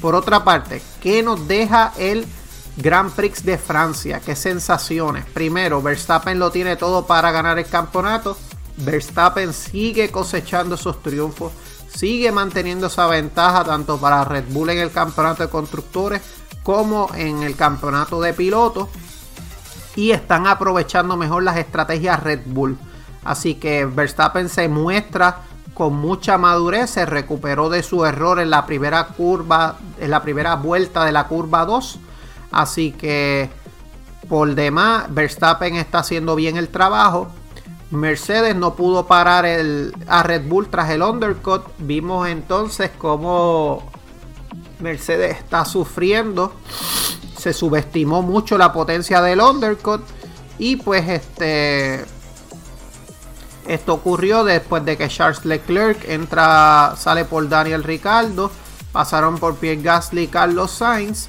Por 0.00 0.14
otra 0.14 0.44
parte, 0.44 0.82
¿qué 1.00 1.22
nos 1.22 1.48
deja 1.48 1.92
el 1.98 2.26
Grand 2.76 3.10
Prix 3.10 3.44
de 3.44 3.56
Francia? 3.56 4.20
¿Qué 4.20 4.36
sensaciones? 4.36 5.24
Primero, 5.24 5.80
Verstappen 5.80 6.38
lo 6.38 6.50
tiene 6.50 6.76
todo 6.76 7.06
para 7.06 7.32
ganar 7.32 7.58
el 7.58 7.66
campeonato. 7.66 8.36
Verstappen 8.76 9.54
sigue 9.54 10.10
cosechando 10.10 10.74
esos 10.74 11.02
triunfos, 11.02 11.52
sigue 11.88 12.30
manteniendo 12.30 12.88
esa 12.88 13.06
ventaja 13.06 13.64
tanto 13.64 13.96
para 13.98 14.24
Red 14.24 14.44
Bull 14.50 14.70
en 14.70 14.78
el 14.78 14.90
campeonato 14.90 15.42
de 15.42 15.48
constructores 15.48 16.20
como 16.62 17.08
en 17.14 17.42
el 17.42 17.56
campeonato 17.56 18.20
de 18.20 18.34
pilotos 18.34 18.88
y 19.94 20.10
están 20.10 20.46
aprovechando 20.46 21.16
mejor 21.16 21.42
las 21.42 21.56
estrategias 21.56 22.22
Red 22.22 22.40
Bull. 22.44 22.76
Así 23.24 23.54
que 23.54 23.86
Verstappen 23.86 24.50
se 24.50 24.68
muestra 24.68 25.38
con 25.72 25.94
mucha 25.94 26.36
madurez, 26.38 26.90
se 26.90 27.06
recuperó 27.06 27.70
de 27.70 27.82
su 27.82 28.04
error 28.04 28.38
en 28.40 28.50
la 28.50 28.66
primera 28.66 29.08
curva, 29.08 29.76
en 29.98 30.10
la 30.10 30.22
primera 30.22 30.56
vuelta 30.56 31.04
de 31.04 31.12
la 31.12 31.26
curva 31.28 31.64
2. 31.64 32.00
Así 32.50 32.92
que 32.92 33.50
por 34.28 34.54
demás, 34.54 35.06
Verstappen 35.10 35.76
está 35.76 36.00
haciendo 36.00 36.34
bien 36.34 36.56
el 36.56 36.68
trabajo. 36.68 37.28
Mercedes 37.90 38.56
no 38.56 38.74
pudo 38.74 39.06
parar 39.06 39.46
el, 39.46 39.94
a 40.08 40.22
Red 40.24 40.48
Bull 40.48 40.68
tras 40.68 40.90
el 40.90 41.02
undercut. 41.02 41.62
Vimos 41.78 42.28
entonces 42.28 42.90
cómo 42.98 43.88
Mercedes 44.80 45.38
está 45.38 45.64
sufriendo. 45.64 46.52
Se 47.38 47.52
subestimó 47.52 48.22
mucho 48.22 48.58
la 48.58 48.72
potencia 48.72 49.20
del 49.22 49.40
undercut. 49.40 50.02
Y 50.58 50.76
pues 50.76 51.08
este. 51.08 52.04
Esto 53.68 53.94
ocurrió 53.94 54.44
después 54.44 54.84
de 54.84 54.96
que 54.96 55.08
Charles 55.08 55.44
Leclerc 55.44 56.08
entra, 56.08 56.94
sale 56.96 57.24
por 57.24 57.48
Daniel 57.48 57.82
Ricardo. 57.84 58.50
Pasaron 58.92 59.38
por 59.38 59.56
Pierre 59.56 59.82
Gasly 59.82 60.22
y 60.22 60.28
Carlos 60.28 60.70
Sainz. 60.70 61.28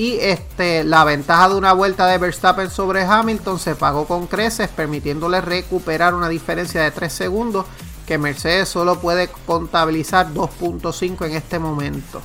Y 0.00 0.16
este, 0.18 0.82
la 0.82 1.04
ventaja 1.04 1.50
de 1.50 1.56
una 1.56 1.74
vuelta 1.74 2.06
de 2.06 2.16
Verstappen 2.16 2.70
sobre 2.70 3.02
Hamilton 3.02 3.58
se 3.58 3.74
pagó 3.74 4.06
con 4.06 4.28
creces, 4.28 4.70
permitiéndole 4.70 5.42
recuperar 5.42 6.14
una 6.14 6.30
diferencia 6.30 6.80
de 6.80 6.90
3 6.90 7.12
segundos 7.12 7.66
que 8.06 8.16
Mercedes 8.16 8.70
solo 8.70 8.98
puede 8.98 9.28
contabilizar 9.44 10.32
2.5 10.32 11.26
en 11.26 11.32
este 11.32 11.58
momento. 11.58 12.22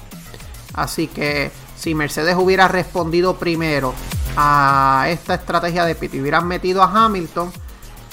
Así 0.74 1.08
que 1.08 1.52
si 1.76 1.96
Mercedes 1.96 2.38
hubiera 2.38 2.70
respondido 2.70 3.36
primero 3.36 3.94
a 4.38 5.08
esta 5.10 5.34
estrategia 5.34 5.84
de 5.84 5.96
pit 5.96 6.14
y 6.14 6.22
hubieran 6.22 6.48
metido 6.48 6.82
a 6.82 7.06
Hamilton, 7.06 7.52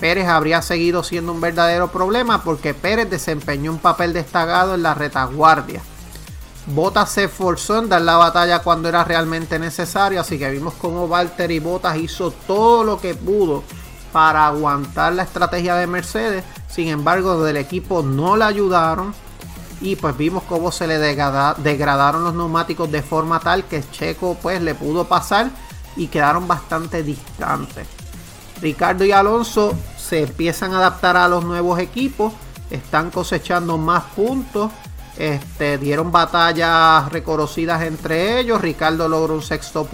Pérez 0.00 0.26
habría 0.26 0.60
seguido 0.60 1.04
siendo 1.04 1.30
un 1.30 1.40
verdadero 1.40 1.86
problema 1.92 2.42
porque 2.42 2.74
Pérez 2.74 3.08
desempeñó 3.08 3.70
un 3.70 3.78
papel 3.78 4.12
destacado 4.12 4.74
en 4.74 4.82
la 4.82 4.94
retaguardia. 4.94 5.82
Bottas 6.66 7.10
se 7.10 7.24
esforzó 7.24 7.78
en 7.78 7.88
dar 7.88 8.02
la 8.02 8.16
batalla 8.16 8.60
cuando 8.60 8.88
era 8.88 9.02
realmente 9.02 9.58
necesario, 9.58 10.20
así 10.20 10.38
que 10.38 10.50
vimos 10.50 10.74
cómo 10.74 11.08
Valtteri 11.08 11.58
Bottas 11.58 11.96
hizo 11.96 12.30
todo 12.30 12.84
lo 12.84 13.00
que 13.00 13.14
pudo 13.14 13.64
para 14.12 14.46
aguantar 14.46 15.12
la 15.14 15.24
estrategia 15.24 15.74
de 15.74 15.86
Mercedes. 15.86 16.44
Sin 16.68 16.88
embargo, 16.88 17.42
del 17.42 17.56
equipo 17.56 18.02
no 18.02 18.36
le 18.36 18.44
ayudaron 18.44 19.14
y 19.80 19.96
pues 19.96 20.16
vimos 20.16 20.44
cómo 20.44 20.70
se 20.70 20.86
le 20.86 20.98
degradaron 20.98 22.22
los 22.22 22.34
neumáticos 22.34 22.90
de 22.92 23.02
forma 23.02 23.40
tal 23.40 23.64
que 23.64 23.82
Checo 23.90 24.36
pues 24.40 24.62
le 24.62 24.76
pudo 24.76 25.08
pasar 25.08 25.50
y 25.96 26.06
quedaron 26.06 26.46
bastante 26.46 27.02
distantes. 27.02 27.88
Ricardo 28.60 29.04
y 29.04 29.10
Alonso 29.10 29.74
se 29.98 30.22
empiezan 30.22 30.72
a 30.72 30.78
adaptar 30.78 31.16
a 31.16 31.26
los 31.26 31.44
nuevos 31.44 31.80
equipos, 31.80 32.32
están 32.70 33.10
cosechando 33.10 33.76
más 33.76 34.04
puntos, 34.14 34.70
este, 35.16 35.78
dieron 35.78 36.10
batallas 36.10 37.10
reconocidas 37.12 37.82
entre 37.82 38.40
ellos, 38.40 38.60
Ricardo 38.60 39.08
logró 39.08 39.34
un 39.34 39.42
sexto 39.42 39.86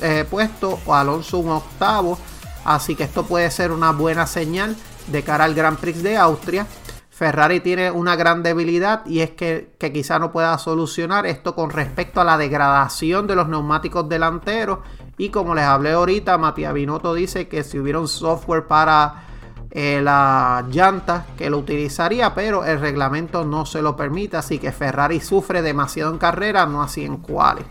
eh, 0.00 0.24
puesto 0.30 0.78
Alonso 0.86 1.38
un 1.38 1.50
octavo, 1.50 2.18
así 2.64 2.94
que 2.94 3.04
esto 3.04 3.24
puede 3.24 3.50
ser 3.50 3.72
una 3.72 3.92
buena 3.92 4.26
señal 4.26 4.76
de 5.08 5.22
cara 5.22 5.44
al 5.44 5.54
Grand 5.54 5.78
Prix 5.78 6.02
de 6.02 6.16
Austria. 6.16 6.66
Ferrari 7.10 7.60
tiene 7.60 7.90
una 7.90 8.16
gran 8.16 8.42
debilidad 8.42 9.04
y 9.04 9.20
es 9.20 9.32
que, 9.32 9.74
quizá 9.92 10.18
no 10.18 10.32
pueda 10.32 10.56
solucionar 10.56 11.26
esto 11.26 11.54
con 11.54 11.68
respecto 11.68 12.20
a 12.20 12.24
la 12.24 12.38
degradación 12.38 13.26
de 13.26 13.36
los 13.36 13.48
neumáticos 13.48 14.08
delanteros. 14.08 14.78
Y 15.18 15.28
como 15.28 15.54
les 15.54 15.64
hablé 15.64 15.92
ahorita, 15.92 16.38
Matías 16.38 16.72
Binotto 16.72 17.12
dice 17.12 17.46
que 17.46 17.62
si 17.62 17.78
hubiera 17.78 18.00
un 18.00 18.08
software 18.08 18.66
para 18.66 19.26
eh, 19.72 20.00
la 20.02 20.66
llanta 20.68 21.26
que 21.38 21.48
lo 21.48 21.58
utilizaría, 21.58 22.34
pero 22.34 22.64
el 22.64 22.80
reglamento 22.80 23.44
no 23.44 23.66
se 23.66 23.82
lo 23.82 23.96
permite. 23.96 24.36
Así 24.36 24.58
que 24.58 24.72
Ferrari 24.72 25.20
sufre 25.20 25.62
demasiado 25.62 26.10
en 26.10 26.18
carrera, 26.18 26.66
no 26.66 26.82
así 26.82 27.04
en 27.04 27.18
cuales. 27.18 27.64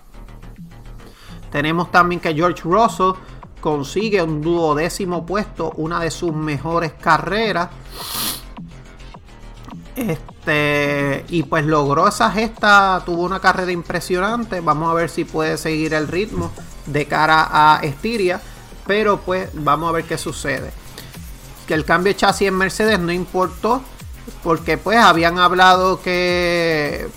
Tenemos 1.52 1.92
también 1.92 2.22
que 2.22 2.34
George 2.34 2.62
Russell 2.64 3.12
consigue 3.60 4.22
un 4.22 4.42
duodécimo 4.42 5.26
puesto, 5.26 5.74
una 5.76 6.00
de 6.00 6.12
sus 6.12 6.34
mejores 6.34 6.94
carreras. 6.94 7.70
Este, 9.96 11.26
y 11.28 11.44
pues 11.44 11.66
logró 11.66 12.08
esa 12.08 12.32
gesta, 12.32 13.02
tuvo 13.06 13.24
una 13.24 13.42
carrera 13.42 13.74
impresionante. 13.74 14.62
Vamos 14.62 14.90
a 14.90 14.94
ver 14.94 15.10
si 15.10 15.26
puede 15.26 15.58
seguir 15.58 15.94
el 15.94 16.08
ritmo 16.08 16.52
de 16.86 17.06
cara 17.08 17.50
a 17.52 17.80
Estiria. 17.84 18.40
Pero 18.88 19.18
pues 19.18 19.50
vamos 19.54 19.90
a 19.90 19.92
ver 19.92 20.06
qué 20.06 20.18
sucede. 20.18 20.72
Que 21.70 21.76
el 21.76 21.86
cambio 21.86 22.12
de 22.12 22.18
chasis 22.18 22.48
en 22.48 22.56
Mercedes 22.56 23.00
no 23.00 23.12
importó. 23.12 23.84
Porque 24.42 24.80
pues 24.80 24.98
habían 24.98 25.38
hablado 25.38 26.02
que 26.02 27.08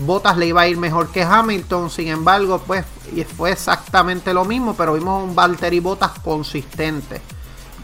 Bottas 0.00 0.36
le 0.36 0.48
iba 0.48 0.60
a 0.60 0.68
ir 0.68 0.76
mejor 0.76 1.08
que 1.08 1.22
Hamilton. 1.22 1.88
Sin 1.88 2.08
embargo, 2.08 2.62
pues 2.66 2.84
fue 3.34 3.52
exactamente 3.52 4.34
lo 4.34 4.44
mismo. 4.44 4.74
Pero 4.76 4.92
vimos 4.92 5.24
un 5.24 5.34
Valtteri 5.34 5.80
Bottas 5.80 6.12
consistente. 6.22 7.22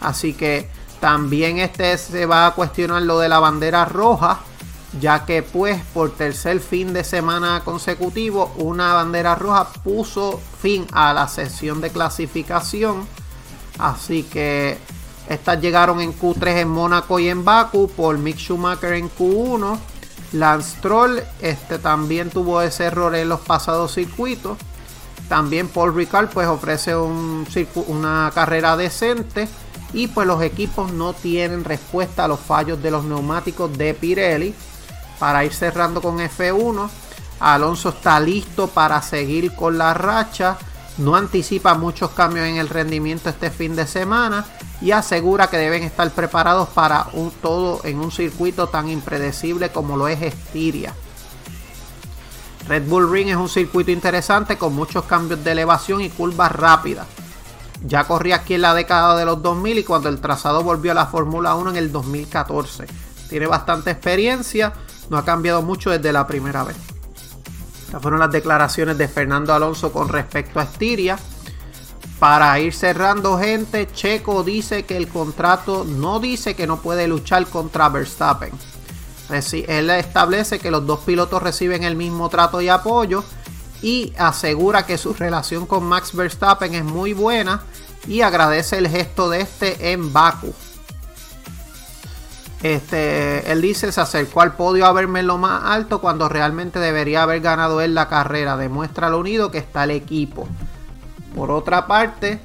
Así 0.02 0.35
que 0.35 0.69
también 1.00 1.59
este 1.59 1.97
se 1.97 2.26
va 2.26 2.49
a 2.49 2.55
cuestionar 2.55 3.00
lo 3.00 3.19
de 3.19 3.31
la 3.31 3.38
bandera 3.38 3.87
roja, 3.87 4.41
ya 5.00 5.25
que 5.25 5.43
pues 5.43 5.83
por 5.95 6.11
tercer 6.11 6.61
fin 6.61 6.93
de 6.93 7.02
semana 7.02 7.62
consecutivo 7.64 8.52
una 8.59 8.93
bandera 8.93 9.35
roja 9.37 9.73
puso 9.83 10.38
fin 10.61 10.87
a 10.93 11.14
la 11.14 11.29
sesión 11.29 11.81
de 11.81 11.88
clasificación. 11.88 13.07
Así 13.79 14.23
que 14.25 14.79
estas 15.32 15.60
llegaron 15.60 16.00
en 16.00 16.12
Q3 16.12 16.58
en 16.58 16.68
Mónaco 16.68 17.18
y 17.18 17.28
en 17.28 17.44
Baku 17.44 17.88
por 17.88 18.18
Mick 18.18 18.36
Schumacher 18.36 18.92
en 18.94 19.10
Q1. 19.10 19.78
Lance 20.32 20.78
Troll 20.80 21.20
este, 21.40 21.78
también 21.78 22.30
tuvo 22.30 22.62
ese 22.62 22.84
error 22.84 23.14
en 23.14 23.28
los 23.28 23.40
pasados 23.40 23.94
circuitos. 23.94 24.58
También 25.28 25.68
Paul 25.68 25.94
Ricard 25.94 26.28
pues 26.28 26.46
ofrece 26.46 26.96
un, 26.96 27.46
una 27.88 28.30
carrera 28.34 28.76
decente 28.76 29.48
y 29.92 30.08
pues 30.08 30.26
los 30.26 30.42
equipos 30.42 30.92
no 30.92 31.12
tienen 31.12 31.64
respuesta 31.64 32.24
a 32.24 32.28
los 32.28 32.40
fallos 32.40 32.82
de 32.82 32.90
los 32.90 33.04
neumáticos 33.04 33.76
de 33.76 33.94
Pirelli. 33.94 34.54
para 35.18 35.44
ir 35.44 35.52
cerrando 35.54 36.00
con 36.02 36.18
F1. 36.18 36.88
Alonso 37.40 37.90
está 37.90 38.20
listo 38.20 38.68
para 38.68 39.00
seguir 39.02 39.54
con 39.54 39.78
la 39.78 39.94
racha. 39.94 40.56
No 40.98 41.16
anticipa 41.16 41.74
muchos 41.74 42.10
cambios 42.10 42.46
en 42.46 42.56
el 42.56 42.68
rendimiento 42.68 43.28
este 43.28 43.50
fin 43.50 43.74
de 43.76 43.86
semana 43.86 44.44
y 44.82 44.90
asegura 44.90 45.46
que 45.46 45.56
deben 45.56 45.84
estar 45.84 46.10
preparados 46.10 46.68
para 46.68 47.06
un 47.12 47.30
todo 47.30 47.80
en 47.84 48.00
un 48.00 48.10
circuito 48.10 48.66
tan 48.68 48.88
impredecible 48.88 49.70
como 49.70 49.96
lo 49.96 50.08
es 50.08 50.20
Estiria. 50.20 50.92
Red 52.68 52.88
Bull 52.88 53.10
Ring 53.10 53.28
es 53.28 53.36
un 53.36 53.48
circuito 53.48 53.90
interesante 53.90 54.58
con 54.58 54.74
muchos 54.74 55.04
cambios 55.04 55.42
de 55.44 55.52
elevación 55.52 56.00
y 56.00 56.10
curvas 56.10 56.52
rápidas. 56.52 57.06
Ya 57.84 58.04
corría 58.04 58.36
aquí 58.36 58.54
en 58.54 58.62
la 58.62 58.74
década 58.74 59.16
de 59.16 59.24
los 59.24 59.42
2000 59.42 59.78
y 59.78 59.84
cuando 59.84 60.08
el 60.08 60.20
trazado 60.20 60.62
volvió 60.62 60.92
a 60.92 60.94
la 60.94 61.06
Fórmula 61.06 61.54
1 61.54 61.70
en 61.70 61.76
el 61.76 61.90
2014. 61.90 62.86
Tiene 63.28 63.46
bastante 63.46 63.90
experiencia, 63.90 64.72
no 65.10 65.16
ha 65.16 65.24
cambiado 65.24 65.62
mucho 65.62 65.90
desde 65.90 66.12
la 66.12 66.26
primera 66.26 66.64
vez. 66.64 66.76
Estas 67.86 68.00
fueron 68.00 68.20
las 68.20 68.30
declaraciones 68.30 68.96
de 68.98 69.08
Fernando 69.08 69.52
Alonso 69.52 69.92
con 69.92 70.08
respecto 70.08 70.60
a 70.60 70.64
Estiria. 70.64 71.18
Para 72.23 72.57
ir 72.61 72.73
cerrando, 72.73 73.37
gente, 73.37 73.88
Checo 73.93 74.45
dice 74.45 74.85
que 74.85 74.97
el 74.97 75.09
contrato 75.09 75.85
no 75.85 76.21
dice 76.21 76.55
que 76.55 76.69
no 76.69 76.81
puede 76.81 77.09
luchar 77.09 77.45
contra 77.49 77.88
Verstappen. 77.88 78.52
Él 79.29 79.91
establece 79.91 80.61
que 80.61 80.71
los 80.71 80.87
dos 80.87 81.00
pilotos 81.00 81.43
reciben 81.43 81.83
el 81.83 81.97
mismo 81.97 82.29
trato 82.29 82.61
y 82.61 82.69
apoyo 82.69 83.25
y 83.83 84.12
asegura 84.17 84.87
que 84.87 84.99
su 84.99 85.14
relación 85.14 85.67
con 85.67 85.83
Max 85.83 86.14
Verstappen 86.14 86.76
es 86.76 86.85
muy 86.85 87.12
buena 87.12 87.64
y 88.07 88.21
agradece 88.21 88.79
el 88.79 88.87
gesto 88.87 89.29
de 89.29 89.41
este 89.41 89.91
en 89.91 90.12
Baku. 90.12 90.55
Este, 92.62 93.50
él 93.50 93.61
dice, 93.61 93.91
se 93.91 94.00
acercó 94.00 94.43
al 94.43 94.55
podio 94.55 94.87
a 94.87 94.93
verme 94.93 95.19
en 95.19 95.26
lo 95.26 95.38
más 95.38 95.64
alto 95.64 96.00
cuando 96.00 96.29
realmente 96.29 96.79
debería 96.79 97.25
haber 97.25 97.41
ganado 97.41 97.81
él 97.81 97.97
la 97.97 98.09
carrera. 98.09 98.57
Demuestra 98.57 99.11
lo 99.11 99.19
unido 99.19 99.50
que 99.50 99.59
está 99.59 99.83
el 99.83 99.91
equipo. 99.91 100.47
Por 101.34 101.50
otra 101.50 101.86
parte, 101.86 102.40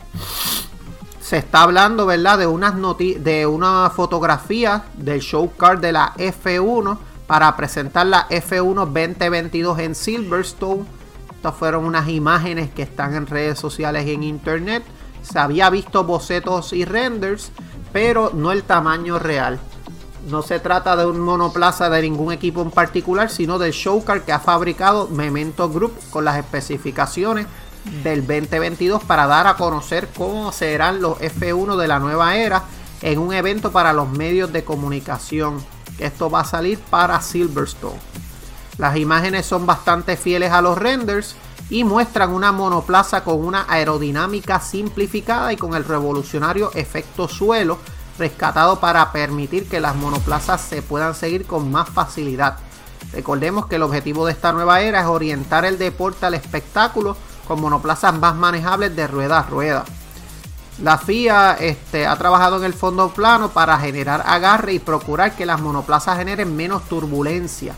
se 1.20 1.38
está 1.38 1.64
hablando, 1.64 2.06
¿verdad? 2.06 2.40
De 2.40 2.48
unas 2.48 2.74
de 2.98 3.46
una 3.46 3.90
fotografía 3.90 4.86
del 4.94 5.20
show 5.20 5.52
card 5.58 5.80
de 5.80 5.92
la 5.92 6.14
F1 6.16 6.98
para 7.28 7.54
presentar 7.58 8.08
la 8.08 8.30
F1 8.30 8.86
2022 8.86 9.80
en 9.80 9.94
Silverstone. 9.94 10.86
Estas 11.36 11.54
fueron 11.54 11.84
unas 11.84 12.08
imágenes 12.08 12.72
que 12.72 12.84
están 12.84 13.14
en 13.14 13.28
redes 13.28 13.60
sociales 13.60 14.08
y 14.08 14.14
en 14.14 14.24
internet. 14.24 14.84
Se 15.22 15.38
había 15.38 15.70
visto 15.70 16.06
bocetos 16.06 16.72
y 16.72 16.86
renders, 16.86 17.52
pero 17.92 18.32
no 18.34 18.54
el 18.54 18.64
tamaño 18.64 19.20
real. 19.20 19.60
No 20.30 20.42
se 20.42 20.60
trata 20.60 20.96
de 20.96 21.06
un 21.06 21.20
monoplaza 21.20 21.90
de 21.90 22.02
ningún 22.02 22.32
equipo 22.32 22.62
en 22.62 22.72
particular, 22.72 23.30
sino 23.30 23.60
del 23.60 23.74
showcar 23.74 24.24
que 24.24 24.32
ha 24.32 24.40
fabricado 24.40 25.10
Memento 25.10 25.70
Group 25.70 25.94
con 26.10 26.24
las 26.24 26.38
especificaciones 26.38 27.48
del 28.04 28.26
2022 28.26 29.04
para 29.04 29.28
dar 29.28 29.48
a 29.48 29.56
conocer 29.56 30.10
cómo 30.16 30.52
serán 30.52 31.02
los 31.02 31.18
F1 31.20 31.76
de 31.78 31.88
la 31.88 32.00
nueva 32.00 32.36
era 32.36 32.64
en 33.02 33.20
un 33.20 33.34
evento 33.34 33.72
para 33.72 33.94
los 33.94 34.10
medios 34.10 34.52
de 34.52 34.64
comunicación. 34.64 35.64
Esto 36.00 36.30
va 36.30 36.42
a 36.42 36.46
salir 36.46 36.80
para 36.80 37.22
Silverstone. 37.22 38.00
Las 38.78 38.98
imágenes 38.98 39.46
son 39.46 39.66
bastante 39.66 40.18
fieles 40.18 40.52
a 40.52 40.62
los 40.62 40.78
renders 40.78 41.36
y 41.70 41.84
muestran 41.84 42.32
una 42.32 42.52
monoplaza 42.52 43.24
con 43.24 43.44
una 43.44 43.66
aerodinámica 43.68 44.60
simplificada 44.60 45.52
y 45.52 45.58
con 45.58 45.74
el 45.74 45.84
revolucionario 45.84 46.72
efecto 46.74 47.28
suelo 47.28 47.80
rescatado 48.18 48.80
para 48.80 49.12
permitir 49.12 49.68
que 49.68 49.80
las 49.80 49.96
monoplazas 49.96 50.62
se 50.62 50.82
puedan 50.82 51.14
seguir 51.14 51.46
con 51.46 51.72
más 51.72 51.90
facilidad. 51.90 52.58
Recordemos 53.14 53.68
que 53.68 53.76
el 53.76 53.84
objetivo 53.84 54.26
de 54.26 54.34
esta 54.34 54.52
nueva 54.52 54.82
era 54.82 55.02
es 55.02 55.08
orientar 55.08 55.66
el 55.66 55.78
deporte 55.78 56.26
al 56.26 56.34
espectáculo 56.34 57.16
con 57.48 57.62
monoplazas 57.62 58.14
más 58.14 58.36
manejables 58.36 58.96
de 58.96 59.08
rueda 59.08 59.40
a 59.40 59.44
rueda. 59.44 59.86
La 60.82 60.98
FIA 60.98 61.54
este, 61.54 62.06
ha 62.06 62.16
trabajado 62.18 62.58
en 62.58 62.64
el 62.64 62.74
fondo 62.74 63.10
plano 63.10 63.50
para 63.50 63.80
generar 63.80 64.24
agarre 64.26 64.74
y 64.74 64.80
procurar 64.80 65.36
que 65.36 65.46
las 65.46 65.60
monoplazas 65.60 66.18
generen 66.18 66.56
menos 66.56 66.84
turbulencia. 66.88 67.76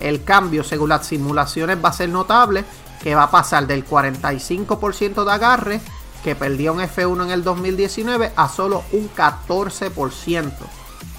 El 0.00 0.24
cambio, 0.24 0.64
según 0.64 0.88
las 0.90 1.06
simulaciones, 1.06 1.76
va 1.84 1.90
a 1.90 1.92
ser 1.92 2.08
notable, 2.08 2.64
que 3.02 3.14
va 3.14 3.24
a 3.24 3.30
pasar 3.30 3.66
del 3.66 3.86
45% 3.86 5.24
de 5.24 5.32
agarre 5.32 5.80
que 6.22 6.34
perdió 6.34 6.72
un 6.72 6.80
F1 6.80 7.24
en 7.24 7.30
el 7.30 7.44
2019 7.44 8.32
a 8.34 8.48
solo 8.48 8.82
un 8.92 9.10
14%. 9.10 10.52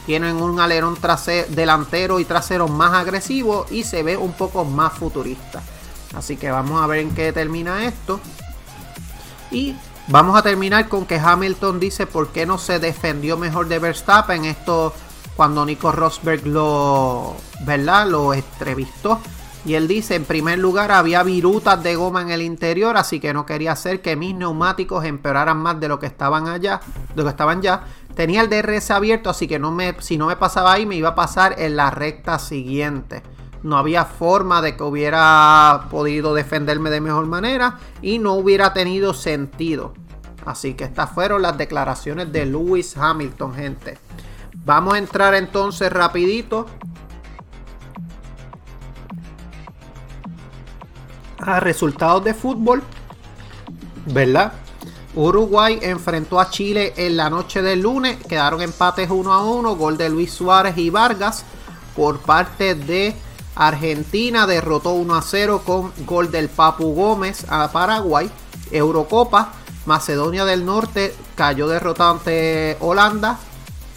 Tienen 0.06 0.36
un 0.38 0.60
alerón 0.60 0.98
delantero 1.50 2.20
y 2.20 2.26
trasero 2.26 2.68
más 2.68 2.94
agresivo 2.94 3.66
y 3.70 3.84
se 3.84 4.04
ve 4.04 4.18
un 4.18 4.34
poco 4.34 4.66
más 4.66 4.94
futurista. 4.94 5.62
Así 6.16 6.38
que 6.38 6.52
vamos 6.52 6.82
a 6.82 6.88
ver 6.88 7.00
en 7.00 7.14
qué 7.14 7.32
termina 7.34 7.86
esto. 7.86 8.20
Y 9.52 9.76
vamos 10.08 10.38
a 10.38 10.42
terminar 10.42 10.88
con 10.88 11.06
que 11.06 11.20
Hamilton 11.20 11.80
dice 11.80 12.08
por 12.08 12.30
qué 12.30 12.46
no 12.46 12.58
se 12.58 12.80
defendió 12.80 13.38
mejor 13.38 13.68
de 13.68 13.80
Verstappen. 13.80 14.46
Esto 14.46 14.94
cuando 15.36 15.66
Nico 15.66 15.92
Rosberg 15.92 16.46
lo, 16.46 17.36
¿verdad? 17.62 18.08
lo 18.08 18.34
entrevistó. 18.34 19.20
Y 19.66 19.74
él 19.74 19.88
dice, 19.88 20.16
en 20.16 20.24
primer 20.24 20.58
lugar, 20.58 20.92
había 20.92 21.22
virutas 21.22 21.84
de 21.84 21.96
goma 21.96 22.22
en 22.22 22.32
el 22.32 22.42
interior, 22.42 22.96
así 22.96 23.20
que 23.20 23.34
no 23.34 23.46
quería 23.46 23.74
hacer 23.74 24.02
que 24.02 24.16
mis 24.16 24.34
neumáticos 24.34 25.04
empeoraran 25.04 25.58
más 25.58 25.80
de 25.80 25.90
lo 25.90 26.00
que 26.00 26.06
estaban 26.06 26.48
allá, 26.48 26.80
lo 27.16 27.24
que 27.24 27.30
estaban 27.30 27.62
ya. 27.62 27.84
Tenía 28.16 28.42
el 28.42 28.50
DRS 28.50 28.92
abierto, 28.92 29.30
así 29.30 29.48
que 29.48 29.60
no 29.60 29.72
me, 29.72 29.96
si 30.00 30.18
no 30.18 30.28
me 30.28 30.38
pasaba 30.38 30.74
ahí, 30.74 30.86
me 30.86 30.96
iba 30.96 31.10
a 31.10 31.16
pasar 31.16 31.56
en 31.58 31.76
la 31.76 31.92
recta 31.92 32.40
siguiente. 32.40 33.22
No 33.64 33.78
había 33.78 34.06
forma 34.06 34.62
de 34.62 34.78
que 34.78 34.84
hubiera 34.84 35.88
podido 35.90 36.34
defenderme 36.34 36.90
de 36.90 37.02
mejor 37.02 37.26
manera 37.26 37.80
y 38.02 38.20
no 38.20 38.34
hubiera 38.34 38.74
tenido 38.74 39.14
sentido. 39.14 39.94
Así 40.46 40.74
que 40.74 40.86
estas 40.86 41.12
fueron 41.12 41.42
las 41.42 41.58
declaraciones 41.58 42.32
de 42.32 42.46
Lewis 42.46 42.96
Hamilton, 42.98 43.54
gente. 43.54 43.98
Vamos 44.66 44.94
a 44.94 44.98
entrar 44.98 45.34
entonces 45.36 45.92
rapidito 45.92 46.66
a 51.40 51.60
resultados 51.60 52.24
de 52.24 52.34
fútbol, 52.34 52.84
¿verdad? 54.08 54.54
Uruguay 55.16 55.80
enfrentó 55.82 56.40
a 56.40 56.50
Chile 56.50 56.94
en 56.96 57.18
la 57.18 57.30
noche 57.30 57.62
del 57.62 57.82
lunes, 57.82 58.18
quedaron 58.26 58.62
empates 58.62 59.10
1 59.10 59.34
a 59.34 59.44
1, 59.44 59.76
gol 59.76 59.98
de 59.98 60.10
Luis 60.10 60.32
Suárez 60.32 60.78
y 60.78 60.90
Vargas 60.90 61.44
por 61.96 62.20
parte 62.20 62.76
de 62.76 63.16
Argentina 63.60 64.48
derrotó 64.48 64.92
1 64.92 65.16
a 65.16 65.22
0 65.22 65.64
con 65.66 65.92
gol 66.06 66.32
del 66.32 66.48
Papu 66.48 66.94
Gómez 66.94 67.46
a 67.50 67.70
Paraguay. 67.70 68.32
Eurocopa, 68.72 69.52
Macedonia 69.86 70.46
del 70.46 70.66
Norte 70.66 71.14
cayó 71.36 71.68
derrotado 71.68 72.12
ante 72.12 72.78
Holanda. 72.80 73.38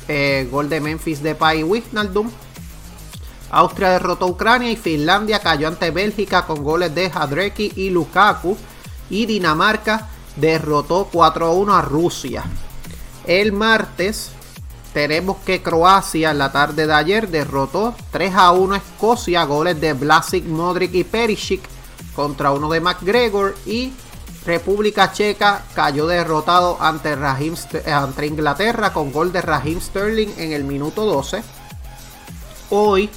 Eh, 0.08 0.48
gol 0.50 0.68
de 0.68 0.80
Memphis 0.80 1.22
Depay 1.22 1.60
y 1.60 1.62
Wijnaldum. 1.62 2.28
Austria 3.52 3.90
derrotó 3.90 4.24
a 4.24 4.30
Ucrania 4.30 4.68
y 4.68 4.74
Finlandia 4.74 5.38
cayó 5.38 5.68
ante 5.68 5.92
Bélgica 5.92 6.44
con 6.44 6.64
goles 6.64 6.92
de 6.92 7.08
Jadrecki 7.08 7.72
y 7.76 7.90
Lukaku. 7.90 8.56
Y 9.10 9.26
Dinamarca 9.26 10.08
derrotó 10.34 11.08
4 11.12 11.46
a 11.46 11.50
1 11.52 11.76
a 11.76 11.82
Rusia. 11.82 12.42
El 13.26 13.52
martes 13.52 14.32
tenemos 14.92 15.38
que 15.38 15.62
Croacia 15.62 16.30
en 16.30 16.38
la 16.38 16.52
tarde 16.52 16.86
de 16.86 16.92
ayer 16.92 17.28
derrotó 17.28 17.94
3 18.10 18.34
a 18.34 18.52
1 18.52 18.74
a 18.74 18.76
Escocia, 18.76 19.44
goles 19.44 19.80
de 19.80 19.92
Vlasic, 19.94 20.44
Modric 20.44 20.94
y 20.94 21.04
Perisic 21.04 21.62
contra 22.14 22.50
uno 22.50 22.70
de 22.70 22.80
McGregor 22.80 23.54
y 23.64 23.92
República 24.44 25.12
Checa 25.12 25.64
cayó 25.74 26.06
derrotado 26.06 26.76
ante, 26.80 27.12
ante 27.12 28.26
Inglaterra 28.26 28.92
con 28.92 29.12
gol 29.12 29.32
de 29.32 29.40
Raheem 29.40 29.80
Sterling 29.80 30.30
en 30.36 30.52
el 30.52 30.64
minuto 30.64 31.04
12. 31.04 31.42
Hoy 32.70 33.08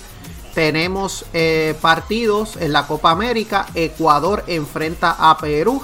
tenemos 0.54 1.26
eh, 1.34 1.76
partidos 1.82 2.58
en 2.58 2.72
la 2.72 2.88
Copa 2.88 3.12
América. 3.12 3.66
Ecuador 3.74 4.44
enfrenta 4.48 5.16
a 5.18 5.38
Perú 5.38 5.82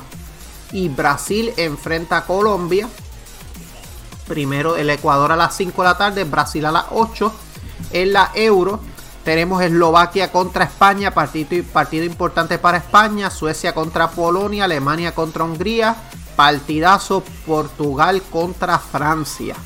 y 0.71 0.87
Brasil 0.89 1.53
enfrenta 1.57 2.17
a 2.17 2.25
Colombia. 2.25 2.87
Primero 4.31 4.77
el 4.77 4.89
Ecuador 4.89 5.33
a 5.33 5.35
las 5.35 5.57
5 5.57 5.81
de 5.81 5.87
la 5.89 5.97
tarde, 5.97 6.23
Brasil 6.23 6.65
a 6.65 6.71
las 6.71 6.85
8. 6.91 7.33
En 7.91 8.13
la 8.13 8.31
Euro 8.33 8.79
tenemos 9.25 9.61
Eslovaquia 9.61 10.31
contra 10.31 10.63
España, 10.63 11.13
partido, 11.13 11.61
partido 11.73 12.05
importante 12.05 12.57
para 12.57 12.77
España. 12.77 13.29
Suecia 13.29 13.73
contra 13.73 14.09
Polonia, 14.11 14.63
Alemania 14.63 15.13
contra 15.13 15.43
Hungría. 15.43 15.97
Partidazo 16.37 17.25
Portugal 17.45 18.21
contra 18.31 18.79
Francia. 18.79 19.57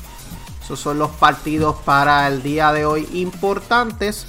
Esos 0.60 0.80
son 0.80 0.98
los 0.98 1.12
partidos 1.12 1.76
para 1.84 2.26
el 2.26 2.42
día 2.42 2.72
de 2.72 2.86
hoy 2.86 3.08
importantes. 3.12 4.26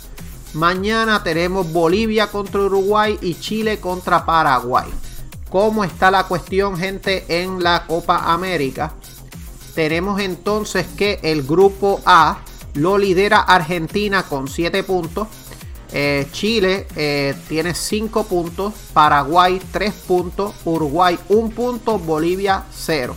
Mañana 0.54 1.24
tenemos 1.24 1.74
Bolivia 1.74 2.28
contra 2.28 2.62
Uruguay 2.62 3.18
y 3.24 3.34
Chile 3.40 3.80
contra 3.80 4.24
Paraguay. 4.24 4.88
¿Cómo 5.50 5.84
está 5.84 6.12
la 6.12 6.26
cuestión, 6.26 6.78
gente, 6.78 7.26
en 7.28 7.64
la 7.64 7.88
Copa 7.88 8.32
América? 8.32 8.94
Tenemos 9.78 10.20
entonces 10.20 10.88
que 10.98 11.20
el 11.22 11.44
grupo 11.44 12.02
A 12.04 12.40
lo 12.74 12.98
lidera 12.98 13.42
Argentina 13.42 14.24
con 14.24 14.48
7 14.48 14.82
puntos. 14.82 15.28
Eh, 15.92 16.28
Chile 16.32 16.88
eh, 16.96 17.36
tiene 17.48 17.76
5 17.76 18.24
puntos, 18.24 18.74
Paraguay 18.92 19.62
3 19.72 19.94
puntos, 19.94 20.56
Uruguay 20.66 21.20
1 21.30 21.50
punto, 21.50 22.00
Bolivia 22.00 22.64
0. 22.72 23.16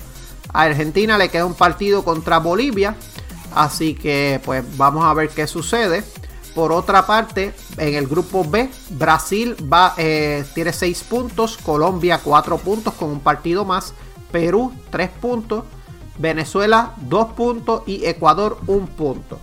A 0.52 0.60
Argentina 0.64 1.16
le 1.16 1.30
queda 1.30 1.46
un 1.46 1.54
partido 1.54 2.04
contra 2.04 2.38
Bolivia, 2.40 2.94
así 3.54 3.94
que 3.94 4.38
pues 4.44 4.62
vamos 4.76 5.06
a 5.06 5.14
ver 5.14 5.30
qué 5.30 5.46
sucede. 5.46 6.04
Por 6.54 6.72
otra 6.72 7.06
parte, 7.06 7.54
en 7.78 7.94
el 7.94 8.06
grupo 8.06 8.44
B, 8.44 8.68
Brasil 8.90 9.56
va, 9.72 9.94
eh, 9.96 10.44
tiene 10.54 10.74
6 10.74 11.04
puntos, 11.04 11.56
Colombia 11.56 12.20
4 12.22 12.58
puntos 12.58 12.92
con 12.92 13.08
un 13.08 13.20
partido 13.20 13.64
más, 13.64 13.94
Perú 14.30 14.74
3 14.90 15.08
puntos, 15.08 15.64
Venezuela 16.20 16.92
2 17.08 17.32
puntos 17.32 17.82
y 17.86 18.04
Ecuador 18.04 18.58
1 18.66 18.86
punto. 18.88 19.38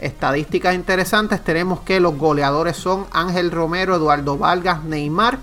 Estadísticas 0.00 0.74
interesantes, 0.74 1.44
tenemos 1.44 1.80
que 1.80 2.00
los 2.00 2.16
goleadores 2.16 2.76
son 2.76 3.06
Ángel 3.12 3.50
Romero, 3.50 3.94
Eduardo 3.94 4.36
Vargas, 4.36 4.84
Neymar, 4.84 5.38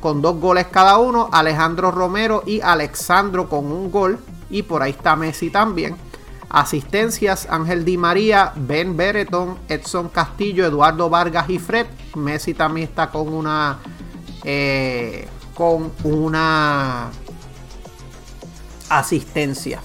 con 0.00 0.20
dos 0.20 0.38
goles 0.38 0.66
cada 0.70 0.98
uno, 0.98 1.28
Alejandro 1.32 1.90
Romero 1.90 2.42
y 2.46 2.60
Alexandro 2.60 3.48
con 3.48 3.66
un 3.66 3.90
gol, 3.90 4.18
y 4.50 4.62
por 4.62 4.82
ahí 4.82 4.90
está 4.90 5.16
Messi 5.16 5.50
también. 5.50 5.96
Asistencias, 6.50 7.46
Ángel 7.50 7.84
Di 7.84 7.96
María, 7.96 8.52
Ben 8.56 8.96
Bereton, 8.96 9.58
Edson 9.68 10.08
Castillo, 10.08 10.64
Eduardo 10.64 11.10
Vargas 11.10 11.48
y 11.50 11.58
Fred. 11.58 11.86
Messi 12.14 12.54
también 12.54 12.88
está 12.88 13.10
con 13.10 13.28
una. 13.28 13.78
Eh, 14.44 15.28
con 15.54 15.92
una 16.04 17.10
asistencia. 18.88 19.82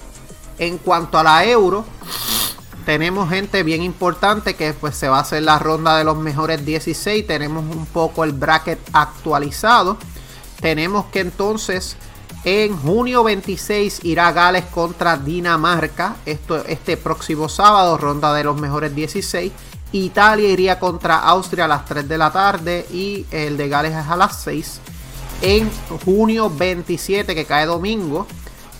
En 0.58 0.78
cuanto 0.78 1.18
a 1.18 1.22
la 1.22 1.44
Euro, 1.44 1.84
tenemos 2.86 3.30
gente 3.30 3.62
bien 3.62 3.82
importante 3.82 4.54
que 4.54 4.72
pues 4.74 4.96
se 4.96 5.08
va 5.08 5.18
a 5.18 5.22
hacer 5.22 5.42
la 5.42 5.58
ronda 5.58 5.96
de 5.96 6.04
los 6.04 6.16
mejores 6.16 6.64
16. 6.64 7.26
Tenemos 7.26 7.64
un 7.64 7.86
poco 7.86 8.24
el 8.24 8.32
bracket 8.32 8.78
actualizado. 8.92 9.96
Tenemos 10.60 11.06
que 11.06 11.20
entonces 11.20 11.96
en 12.44 12.76
junio 12.76 13.24
26 13.24 14.04
irá 14.04 14.30
Gales 14.32 14.66
contra 14.66 15.16
Dinamarca. 15.16 16.16
Esto, 16.26 16.62
este 16.66 16.98
próximo 16.98 17.48
sábado, 17.48 17.96
ronda 17.96 18.34
de 18.34 18.44
los 18.44 18.60
mejores 18.60 18.94
16. 18.94 19.50
Italia 19.92 20.48
iría 20.48 20.78
contra 20.78 21.20
Austria 21.20 21.64
a 21.64 21.68
las 21.68 21.84
3 21.86 22.06
de 22.06 22.18
la 22.18 22.32
tarde 22.32 22.86
y 22.92 23.24
el 23.30 23.56
de 23.56 23.68
Gales 23.68 23.92
es 23.92 24.06
a 24.06 24.16
las 24.16 24.42
6. 24.42 24.80
En 25.40 25.70
junio 26.04 26.50
27, 26.50 27.34
que 27.34 27.44
cae 27.44 27.64
domingo, 27.64 28.26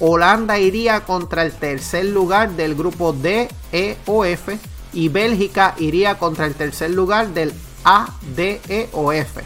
Holanda 0.01 0.59
iría 0.59 1.01
contra 1.05 1.43
el 1.43 1.53
tercer 1.53 2.07
lugar 2.07 2.53
del 2.53 2.75
grupo 2.75 3.13
D, 3.13 3.49
E 3.73 3.97
o 4.07 4.25
F. 4.25 4.59
Y 4.93 5.09
Bélgica 5.09 5.75
iría 5.79 6.19
contra 6.19 6.47
el 6.47 6.55
tercer 6.55 6.91
lugar 6.91 7.29
del 7.29 7.53
A, 7.85 8.09
D, 8.37 8.61
E 8.69 8.89
o 8.93 9.13
F. 9.13 9.43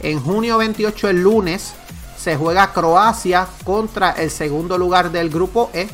En 0.00 0.20
junio 0.20 0.58
28, 0.58 1.08
el 1.08 1.22
lunes, 1.22 1.74
se 2.18 2.36
juega 2.36 2.72
Croacia 2.72 3.46
contra 3.64 4.10
el 4.10 4.30
segundo 4.30 4.78
lugar 4.78 5.12
del 5.12 5.30
grupo 5.30 5.70
E 5.72 5.88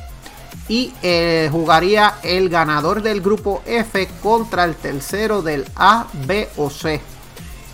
y 0.69 0.93
eh, 1.03 1.49
jugaría 1.53 2.15
el 2.23 2.49
ganador 2.49 3.03
del 3.03 3.21
grupo 3.21 3.63
F 3.67 4.09
contra 4.23 4.65
el 4.65 4.77
tercero 4.77 5.43
del 5.43 5.67
A, 5.77 6.07
B 6.27 6.49
o 6.57 6.71
C. 6.71 7.01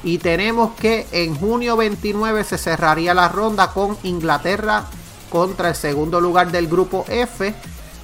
Y 0.03 0.19
tenemos 0.19 0.75
que 0.75 1.07
en 1.13 1.37
junio 1.37 1.77
29 1.77 2.45
se 2.45 2.59
cerraría 2.59 3.15
la 3.15 3.29
ronda 3.29 3.73
con 3.73 3.97
Inglaterra 4.03 4.87
contra 5.29 5.71
el 5.71 5.75
segundo 5.75 6.21
lugar 6.21 6.51
del 6.51 6.69
grupo 6.69 7.05
F 7.09 7.55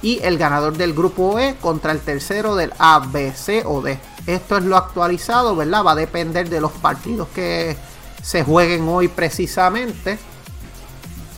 y 0.01 0.19
el 0.23 0.37
ganador 0.37 0.77
del 0.77 0.93
grupo 0.93 1.39
E 1.39 1.55
contra 1.55 1.91
el 1.91 1.99
tercero 1.99 2.55
del 2.55 2.73
A, 2.77 2.99
B, 2.99 3.33
C 3.33 3.63
o 3.65 3.81
D. 3.81 3.99
Esto 4.27 4.57
es 4.57 4.63
lo 4.63 4.77
actualizado, 4.77 5.55
¿verdad? 5.55 5.85
Va 5.85 5.91
a 5.91 5.95
depender 5.95 6.49
de 6.49 6.61
los 6.61 6.71
partidos 6.71 7.27
que 7.33 7.75
se 8.21 8.43
jueguen 8.43 8.87
hoy 8.87 9.07
precisamente 9.07 10.17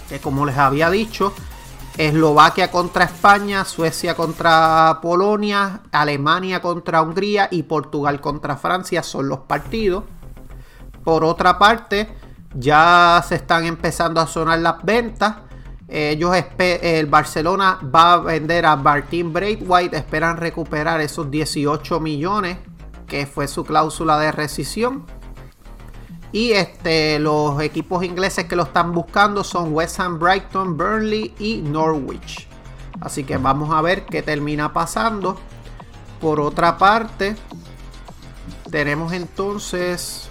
que 0.08 0.20
como 0.20 0.46
les 0.46 0.58
había 0.58 0.90
dicho, 0.90 1.34
Eslovaquia 1.98 2.70
contra 2.72 3.06
España, 3.06 3.66
Suecia 3.66 4.16
contra 4.16 5.00
Polonia, 5.02 5.82
Alemania 5.92 6.62
contra 6.62 7.02
Hungría 7.02 7.48
y 7.52 7.64
Portugal 7.64 8.22
contra 8.22 8.56
Francia 8.56 9.04
son 9.04 9.30
los 9.30 9.40
partidos. 9.40 10.04
Por 11.04 11.24
otra 11.24 11.58
parte, 11.58 12.14
ya 12.54 13.24
se 13.28 13.36
están 13.36 13.66
empezando 13.66 14.22
a 14.22 14.28
sonar 14.28 14.60
las 14.60 14.84
ventas. 14.84 15.36
Ellos 15.88 16.36
el 16.58 17.06
Barcelona 17.06 17.80
va 17.84 18.14
a 18.14 18.18
vender 18.18 18.66
a 18.66 18.76
Martin 18.76 19.32
Braithwaite, 19.32 19.96
esperan 19.96 20.36
recuperar 20.36 21.00
esos 21.00 21.32
18 21.32 22.00
millones 22.02 22.58
que 23.08 23.26
fue 23.26 23.48
su 23.48 23.64
cláusula 23.64 24.20
de 24.20 24.32
rescisión. 24.34 25.06
Y 26.34 26.52
este, 26.52 27.20
los 27.20 27.62
equipos 27.62 28.04
ingleses 28.04 28.46
que 28.46 28.58
lo 28.58 28.64
están 28.64 28.92
buscando 28.92 29.46
son 29.46 29.74
West 29.74 30.00
Ham, 30.02 30.20
Brighton, 30.20 30.76
Burnley 30.76 31.34
y 31.40 31.62
Norwich. 31.62 32.48
Así 33.00 33.24
que 33.24 33.38
vamos 33.38 33.74
a 33.74 33.82
ver 33.82 34.06
qué 34.06 34.22
termina 34.22 34.74
pasando. 34.74 35.40
Por 36.20 36.42
otra 36.42 36.78
parte, 36.78 37.36
tenemos 38.70 39.14
entonces 39.14 40.30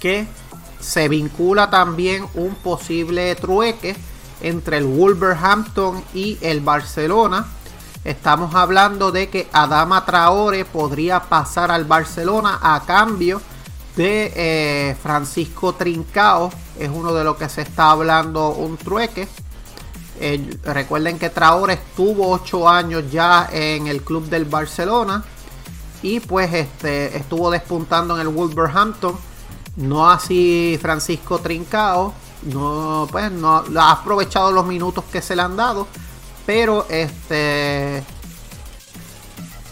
que 0.00 0.26
se 0.86 1.08
vincula 1.08 1.68
también 1.68 2.26
un 2.34 2.54
posible 2.54 3.34
trueque 3.34 3.96
entre 4.40 4.78
el 4.78 4.84
Wolverhampton 4.84 6.04
y 6.14 6.38
el 6.40 6.60
Barcelona. 6.60 7.44
Estamos 8.04 8.54
hablando 8.54 9.10
de 9.10 9.28
que 9.28 9.48
Adama 9.52 10.04
Traore 10.04 10.64
podría 10.64 11.24
pasar 11.24 11.72
al 11.72 11.86
Barcelona 11.86 12.60
a 12.62 12.84
cambio 12.86 13.42
de 13.96 14.32
eh, 14.36 14.96
Francisco 15.02 15.72
Trincao. 15.74 16.52
Es 16.78 16.88
uno 16.88 17.12
de 17.12 17.24
los 17.24 17.36
que 17.36 17.48
se 17.48 17.62
está 17.62 17.90
hablando 17.90 18.50
un 18.50 18.76
trueque. 18.76 19.26
Eh, 20.20 20.56
recuerden 20.62 21.18
que 21.18 21.30
Traore 21.30 21.72
estuvo 21.72 22.30
8 22.30 22.68
años 22.68 23.10
ya 23.10 23.48
en 23.50 23.88
el 23.88 24.02
club 24.02 24.28
del 24.28 24.44
Barcelona. 24.44 25.24
Y 26.02 26.20
pues 26.20 26.54
este, 26.54 27.16
estuvo 27.16 27.50
despuntando 27.50 28.14
en 28.14 28.20
el 28.20 28.28
Wolverhampton. 28.28 29.16
No 29.76 30.10
así 30.10 30.78
Francisco 30.80 31.38
Trincao. 31.38 32.12
No, 32.42 33.08
pues 33.10 33.30
no 33.32 33.64
ha 33.76 33.90
aprovechado 33.92 34.52
los 34.52 34.66
minutos 34.66 35.04
que 35.10 35.22
se 35.22 35.36
le 35.36 35.42
han 35.42 35.56
dado. 35.56 35.86
Pero 36.44 36.86
este 36.88 38.04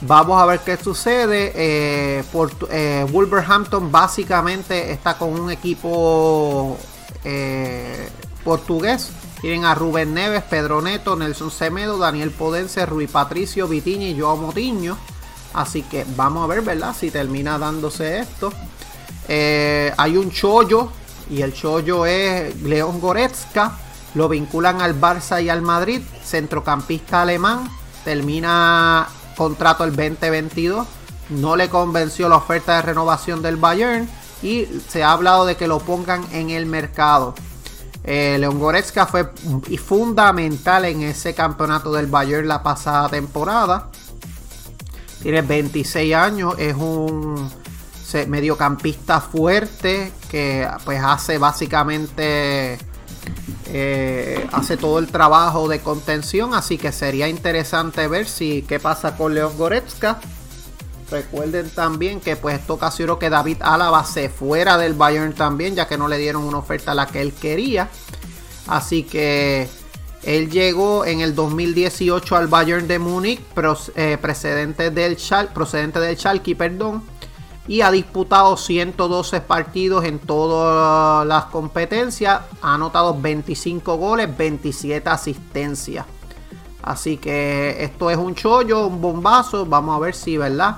Vamos 0.06 0.40
a 0.40 0.44
ver 0.44 0.60
qué 0.60 0.76
sucede. 0.76 1.52
Eh, 1.54 2.24
eh, 2.70 3.06
Wolverhampton 3.10 3.90
básicamente 3.90 4.92
está 4.92 5.16
con 5.16 5.38
un 5.40 5.50
equipo 5.50 6.76
eh, 7.24 8.10
portugués. 8.44 9.10
Tienen 9.40 9.64
a 9.64 9.74
Rubén 9.74 10.12
Neves, 10.12 10.42
Pedro 10.42 10.82
Neto, 10.82 11.16
Nelson 11.16 11.50
Semedo, 11.50 11.96
Daniel 11.96 12.30
Podense, 12.30 12.84
Rui 12.84 13.06
Patricio, 13.06 13.66
Vitiño 13.66 14.06
y 14.06 14.18
Joao 14.18 14.36
Motiño. 14.36 14.98
Así 15.54 15.82
que 15.82 16.04
vamos 16.16 16.44
a 16.44 16.48
ver, 16.48 16.62
¿verdad? 16.62 16.94
Si 16.98 17.10
termina 17.10 17.58
dándose 17.58 18.18
esto. 18.18 18.52
Hay 19.28 20.16
un 20.16 20.30
chollo 20.30 20.90
y 21.30 21.42
el 21.42 21.54
chollo 21.54 22.06
es 22.06 22.60
León 22.62 23.00
Goretzka. 23.00 23.72
Lo 24.14 24.28
vinculan 24.28 24.80
al 24.80 24.98
Barça 25.00 25.42
y 25.42 25.48
al 25.48 25.62
Madrid. 25.62 26.02
Centrocampista 26.22 27.22
alemán. 27.22 27.68
Termina 28.04 29.08
contrato 29.36 29.84
el 29.84 29.90
2022. 29.96 30.86
No 31.30 31.56
le 31.56 31.68
convenció 31.68 32.28
la 32.28 32.36
oferta 32.36 32.76
de 32.76 32.82
renovación 32.82 33.42
del 33.42 33.56
Bayern 33.56 34.08
y 34.42 34.66
se 34.88 35.02
ha 35.02 35.12
hablado 35.12 35.46
de 35.46 35.56
que 35.56 35.66
lo 35.66 35.78
pongan 35.78 36.24
en 36.32 36.50
el 36.50 36.66
mercado. 36.66 37.34
Eh, 38.04 38.36
León 38.38 38.58
Goretzka 38.58 39.06
fue 39.06 39.30
fundamental 39.82 40.84
en 40.84 41.02
ese 41.02 41.34
campeonato 41.34 41.90
del 41.92 42.06
Bayern 42.06 42.46
la 42.46 42.62
pasada 42.62 43.08
temporada. 43.08 43.88
Tiene 45.22 45.40
26 45.40 46.14
años, 46.14 46.54
es 46.58 46.76
un 46.76 47.50
mediocampista 48.28 49.20
fuerte 49.20 50.12
que 50.30 50.68
pues 50.84 51.00
hace 51.02 51.38
básicamente 51.38 52.78
eh, 53.66 54.46
hace 54.52 54.76
todo 54.76 54.98
el 54.98 55.08
trabajo 55.08 55.68
de 55.68 55.80
contención, 55.80 56.54
así 56.54 56.78
que 56.78 56.92
sería 56.92 57.28
interesante 57.28 58.06
ver 58.08 58.28
si 58.28 58.62
qué 58.62 58.78
pasa 58.78 59.16
con 59.16 59.34
León 59.34 59.56
Goretzka. 59.56 60.20
Recuerden 61.10 61.70
también 61.70 62.20
que 62.20 62.36
pues 62.36 62.60
esto 62.60 62.74
ocasionó 62.74 63.18
que 63.18 63.30
David 63.30 63.58
Álava 63.60 64.04
se 64.04 64.28
fuera 64.28 64.78
del 64.78 64.94
Bayern 64.94 65.32
también, 65.32 65.74
ya 65.74 65.86
que 65.86 65.98
no 65.98 66.08
le 66.08 66.18
dieron 66.18 66.44
una 66.44 66.58
oferta 66.58 66.92
a 66.92 66.94
la 66.94 67.06
que 67.06 67.20
él 67.20 67.32
quería. 67.32 67.88
Así 68.66 69.02
que 69.02 69.68
él 70.22 70.50
llegó 70.50 71.04
en 71.04 71.20
el 71.20 71.34
2018 71.34 72.36
al 72.36 72.48
Bayern 72.48 72.88
de 72.88 72.98
Múnich, 72.98 73.40
eh, 73.96 74.18
procedente 74.20 74.90
del 74.90 75.18
procedente 75.52 76.00
del 76.00 76.16
Schalke, 76.16 76.56
perdón 76.56 77.13
y 77.66 77.80
ha 77.80 77.90
disputado 77.90 78.56
112 78.56 79.40
partidos 79.40 80.04
en 80.04 80.18
todas 80.18 81.26
las 81.26 81.46
competencias. 81.46 82.42
Ha 82.60 82.74
anotado 82.74 83.18
25 83.18 83.96
goles, 83.96 84.36
27 84.36 85.08
asistencias. 85.08 86.06
Así 86.82 87.16
que 87.16 87.82
esto 87.82 88.10
es 88.10 88.18
un 88.18 88.34
chollo, 88.34 88.86
un 88.86 89.00
bombazo. 89.00 89.64
Vamos 89.64 89.96
a 89.96 90.00
ver 90.00 90.14
si, 90.14 90.36
¿verdad? 90.36 90.76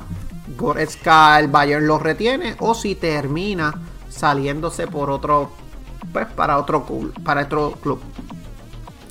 Goretzka 0.57 1.39
el 1.41 1.49
Bayern 1.49 1.87
lo 1.87 1.99
retiene 1.99 2.57
o 2.61 2.75
si 2.75 2.95
termina 2.95 3.75
saliéndose 4.09 4.87
por 4.87 5.11
otro 5.11 5.51
pues 6.13 6.27
para 6.29 6.59
otro 6.59 6.87
para 7.25 7.43
otro 7.43 7.73
club. 7.83 8.01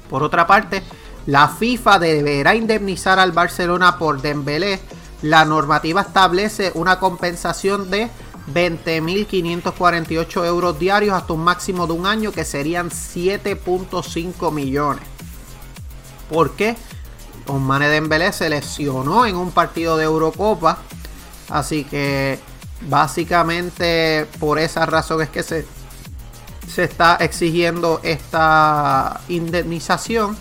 Por 0.09 0.23
otra 0.23 0.47
parte, 0.47 0.81
la 1.25 1.49
FIFA 1.49 1.99
deberá 1.99 2.55
indemnizar 2.55 3.19
al 3.19 3.31
Barcelona 3.31 3.97
por 3.97 4.21
Dembélé. 4.21 4.79
La 5.25 5.43
normativa 5.43 6.01
establece 6.01 6.71
una 6.75 6.99
compensación 6.99 7.89
de 7.89 8.11
20.548 8.53 10.45
euros 10.45 10.77
diarios 10.77 11.15
hasta 11.15 11.33
un 11.33 11.43
máximo 11.43 11.87
de 11.87 11.93
un 11.93 12.05
año 12.05 12.31
que 12.31 12.45
serían 12.45 12.91
7.5 12.91 14.51
millones. 14.51 15.03
¿Por 16.29 16.51
qué? 16.51 16.75
Osmane 17.47 17.87
Dembélé 17.87 18.33
se 18.33 18.51
lesionó 18.51 19.25
en 19.25 19.35
un 19.35 19.49
partido 19.49 19.97
de 19.97 20.03
Eurocopa. 20.03 20.77
Así 21.49 21.85
que 21.85 22.37
básicamente 22.81 24.27
por 24.39 24.59
esa 24.59 24.85
razón 24.85 25.23
es 25.23 25.29
que 25.29 25.41
se, 25.41 25.65
se 26.71 26.83
está 26.83 27.15
exigiendo 27.15 27.99
esta 28.03 29.21
indemnización. 29.29 30.37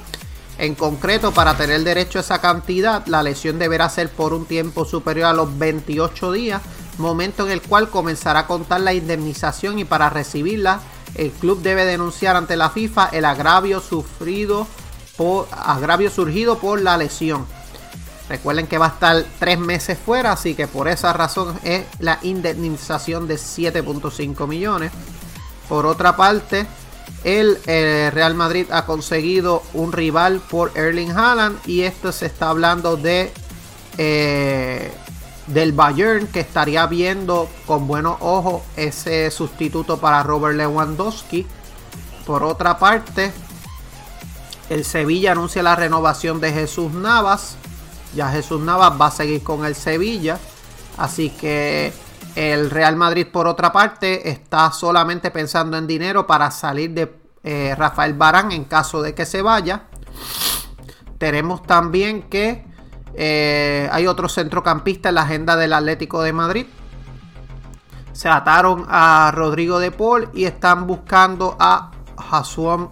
En 0.58 0.74
concreto, 0.74 1.32
para 1.32 1.56
tener 1.56 1.82
derecho 1.82 2.18
a 2.18 2.22
esa 2.22 2.40
cantidad, 2.40 3.04
la 3.06 3.22
lesión 3.22 3.58
deberá 3.58 3.88
ser 3.88 4.08
por 4.08 4.32
un 4.32 4.46
tiempo 4.46 4.84
superior 4.84 5.26
a 5.26 5.32
los 5.32 5.58
28 5.58 6.32
días, 6.32 6.62
momento 6.98 7.44
en 7.44 7.52
el 7.52 7.60
cual 7.60 7.90
comenzará 7.90 8.40
a 8.40 8.46
contar 8.46 8.80
la 8.80 8.94
indemnización 8.94 9.78
y 9.78 9.84
para 9.84 10.10
recibirla, 10.10 10.80
el 11.16 11.30
club 11.30 11.60
debe 11.60 11.84
denunciar 11.84 12.36
ante 12.36 12.56
la 12.56 12.70
FIFA 12.70 13.08
el 13.12 13.24
agravio 13.24 13.80
sufrido 13.80 14.66
por 15.16 15.46
agravio 15.52 16.10
surgido 16.10 16.58
por 16.58 16.80
la 16.80 16.96
lesión. 16.96 17.46
Recuerden 18.28 18.66
que 18.66 18.78
va 18.78 18.86
a 18.86 18.90
estar 18.90 19.24
tres 19.38 19.58
meses 19.58 19.98
fuera, 19.98 20.32
así 20.32 20.54
que 20.54 20.66
por 20.66 20.88
esa 20.88 21.12
razón 21.12 21.58
es 21.62 21.84
la 21.98 22.18
indemnización 22.22 23.28
de 23.28 23.36
7.5 23.36 24.46
millones. 24.48 24.92
Por 25.68 25.86
otra 25.86 26.16
parte, 26.16 26.66
el 27.24 27.58
eh, 27.66 28.10
Real 28.12 28.34
Madrid 28.34 28.66
ha 28.70 28.84
conseguido 28.84 29.62
un 29.72 29.92
rival 29.92 30.40
por 30.40 30.76
Erling 30.76 31.10
Haaland 31.10 31.58
y 31.66 31.82
esto 31.82 32.12
se 32.12 32.26
está 32.26 32.50
hablando 32.50 32.96
de 32.96 33.32
eh, 33.96 34.92
del 35.46 35.72
Bayern 35.72 36.26
que 36.26 36.40
estaría 36.40 36.86
viendo 36.86 37.48
con 37.66 37.86
buenos 37.86 38.16
ojos 38.20 38.62
ese 38.76 39.30
sustituto 39.30 39.98
para 39.98 40.22
Robert 40.22 40.56
Lewandowski. 40.56 41.46
Por 42.26 42.42
otra 42.42 42.78
parte, 42.78 43.32
el 44.70 44.84
Sevilla 44.84 45.32
anuncia 45.32 45.62
la 45.62 45.76
renovación 45.76 46.40
de 46.40 46.52
Jesús 46.52 46.92
Navas. 46.92 47.56
Ya 48.14 48.30
Jesús 48.30 48.60
Navas 48.60 48.98
va 48.98 49.06
a 49.06 49.10
seguir 49.10 49.42
con 49.42 49.64
el 49.64 49.74
Sevilla. 49.74 50.38
Así 50.96 51.30
que 51.30 51.92
el 52.34 52.70
Real 52.70 52.96
Madrid, 52.96 53.26
por 53.30 53.46
otra 53.46 53.72
parte, 53.72 54.28
está 54.28 54.72
solamente 54.72 55.30
pensando 55.30 55.76
en 55.76 55.86
dinero 55.86 56.26
para 56.26 56.50
salir 56.50 56.90
de 56.90 57.14
eh, 57.44 57.74
Rafael 57.76 58.14
Barán 58.14 58.50
en 58.52 58.64
caso 58.64 59.02
de 59.02 59.14
que 59.14 59.24
se 59.24 59.42
vaya. 59.42 59.84
Tenemos 61.18 61.62
también 61.62 62.22
que 62.22 62.64
eh, 63.14 63.88
hay 63.92 64.06
otro 64.06 64.28
centrocampista 64.28 65.10
en 65.10 65.14
la 65.14 65.22
agenda 65.22 65.56
del 65.56 65.72
Atlético 65.72 66.22
de 66.22 66.32
Madrid. 66.32 66.66
Se 68.12 68.28
ataron 68.28 68.86
a 68.88 69.30
Rodrigo 69.32 69.78
de 69.78 69.90
Paul 69.90 70.28
y 70.34 70.44
están 70.44 70.86
buscando 70.86 71.56
a 71.58 71.92
Hasuam 72.16 72.90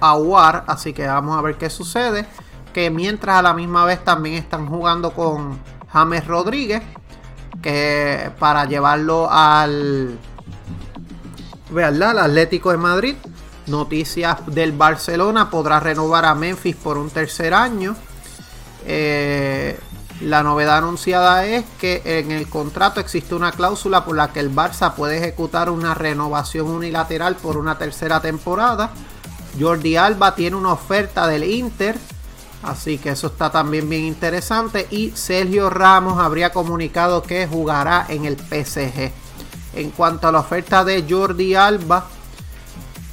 Aguar. 0.00 0.64
Así 0.68 0.92
que 0.92 1.06
vamos 1.06 1.36
a 1.36 1.42
ver 1.42 1.56
qué 1.56 1.68
sucede. 1.68 2.26
Que 2.72 2.90
mientras 2.90 3.36
a 3.36 3.42
la 3.42 3.54
misma 3.54 3.84
vez 3.84 4.02
también 4.04 4.36
están 4.36 4.66
jugando 4.68 5.12
con 5.12 5.58
James 5.92 6.26
Rodríguez 6.26 6.82
que 7.64 8.30
para 8.38 8.66
llevarlo 8.66 9.26
al, 9.30 10.18
al 11.74 12.18
Atlético 12.18 12.70
de 12.70 12.76
Madrid. 12.76 13.14
Noticias 13.66 14.36
del 14.48 14.72
Barcelona 14.72 15.48
podrá 15.48 15.80
renovar 15.80 16.26
a 16.26 16.34
Memphis 16.34 16.76
por 16.76 16.98
un 16.98 17.08
tercer 17.08 17.54
año. 17.54 17.96
Eh, 18.84 19.80
la 20.20 20.42
novedad 20.42 20.76
anunciada 20.76 21.46
es 21.46 21.64
que 21.80 22.02
en 22.04 22.32
el 22.32 22.50
contrato 22.50 23.00
existe 23.00 23.34
una 23.34 23.52
cláusula 23.52 24.04
por 24.04 24.14
la 24.14 24.28
que 24.28 24.40
el 24.40 24.54
Barça 24.54 24.92
puede 24.92 25.16
ejecutar 25.16 25.70
una 25.70 25.94
renovación 25.94 26.66
unilateral 26.66 27.36
por 27.36 27.56
una 27.56 27.78
tercera 27.78 28.20
temporada. 28.20 28.90
Jordi 29.58 29.96
Alba 29.96 30.34
tiene 30.34 30.56
una 30.56 30.72
oferta 30.72 31.26
del 31.26 31.44
Inter 31.44 31.96
Así 32.64 32.96
que 32.96 33.10
eso 33.10 33.26
está 33.26 33.50
también 33.50 33.88
bien 33.88 34.04
interesante. 34.04 34.86
Y 34.90 35.10
Sergio 35.10 35.68
Ramos 35.68 36.18
habría 36.18 36.50
comunicado 36.50 37.22
que 37.22 37.46
jugará 37.46 38.06
en 38.08 38.24
el 38.24 38.36
PSG. 38.36 39.12
En 39.74 39.90
cuanto 39.90 40.28
a 40.28 40.32
la 40.32 40.40
oferta 40.40 40.84
de 40.84 41.04
Jordi 41.08 41.54
Alba, 41.54 42.06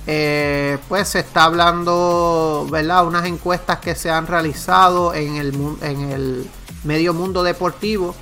eh, 0.07 0.77
pues 0.87 1.09
se 1.09 1.19
está 1.19 1.43
hablando, 1.43 2.65
¿verdad? 2.71 3.05
Unas 3.05 3.25
encuestas 3.25 3.79
que 3.79 3.93
se 3.93 4.09
han 4.09 4.25
realizado 4.25 5.13
en 5.13 5.35
el, 5.35 5.53
en 5.81 6.11
el 6.11 6.49
medio 6.83 7.13
mundo 7.13 7.43
deportivo. 7.43 8.15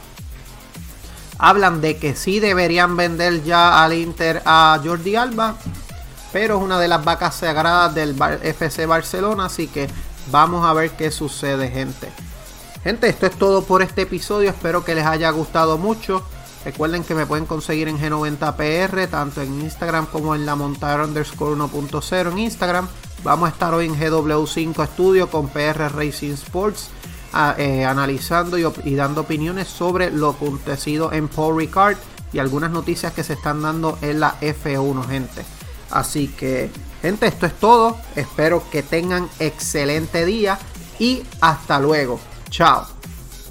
Hablan 1.37 1.79
de 1.79 1.97
que 1.97 2.15
sí 2.15 2.39
deberían 2.39 2.97
vender 2.97 3.43
ya 3.43 3.83
al 3.83 3.93
Inter 3.93 4.41
a 4.45 4.79
Jordi 4.83 5.15
Alba. 5.15 5.55
Pero 6.33 6.57
es 6.57 6.63
una 6.63 6.79
de 6.79 6.87
las 6.87 7.03
vacas 7.03 7.35
sagradas 7.35 7.93
del 7.93 8.15
FC 8.43 8.85
Barcelona. 8.85 9.45
Así 9.45 9.67
que 9.67 9.89
Vamos 10.31 10.65
a 10.65 10.73
ver 10.73 10.91
qué 10.91 11.11
sucede, 11.11 11.69
gente. 11.69 12.09
Gente, 12.83 13.09
esto 13.09 13.25
es 13.25 13.35
todo 13.35 13.63
por 13.63 13.81
este 13.81 14.03
episodio. 14.03 14.49
Espero 14.49 14.85
que 14.85 14.95
les 14.95 15.05
haya 15.05 15.29
gustado 15.31 15.77
mucho. 15.77 16.23
Recuerden 16.63 17.03
que 17.03 17.15
me 17.15 17.25
pueden 17.25 17.45
conseguir 17.45 17.87
en 17.87 17.97
G90PR, 17.97 19.09
tanto 19.09 19.41
en 19.41 19.61
Instagram 19.61 20.05
como 20.07 20.35
en 20.35 20.45
la 20.45 20.55
montada 20.55 21.05
underscore 21.05 21.55
1.0 21.55 22.31
en 22.31 22.37
Instagram. 22.37 22.87
Vamos 23.23 23.49
a 23.49 23.51
estar 23.53 23.73
hoy 23.73 23.85
en 23.85 23.99
GW5 23.99 24.87
Studio 24.87 25.29
con 25.29 25.49
PR 25.49 25.89
Racing 25.89 26.33
Sports, 26.33 26.89
eh, 27.57 27.85
analizando 27.85 28.57
y, 28.57 28.65
y, 28.85 28.95
dando 28.95 29.21
opiniones 29.21 29.67
sobre 29.67 30.11
lo 30.11 30.29
acontecido 30.29 31.11
en 31.11 31.27
Paul 31.27 31.57
Ricard 31.57 31.97
y 32.31 32.39
algunas 32.39 32.71
noticias 32.71 33.13
que 33.13 33.23
se 33.23 33.33
están 33.33 33.61
dando 33.61 33.97
en 34.01 34.19
la 34.19 34.39
F1, 34.39 35.07
gente. 35.07 35.43
Así 35.91 36.27
que 36.27 36.69
Gente, 37.01 37.27
esto 37.27 37.45
es 37.45 37.53
todo. 37.53 37.97
Espero 38.15 38.63
que 38.71 38.83
tengan 38.83 39.29
excelente 39.39 40.25
día 40.25 40.59
y 40.99 41.23
hasta 41.39 41.79
luego. 41.79 42.19
Chao. 42.49 42.98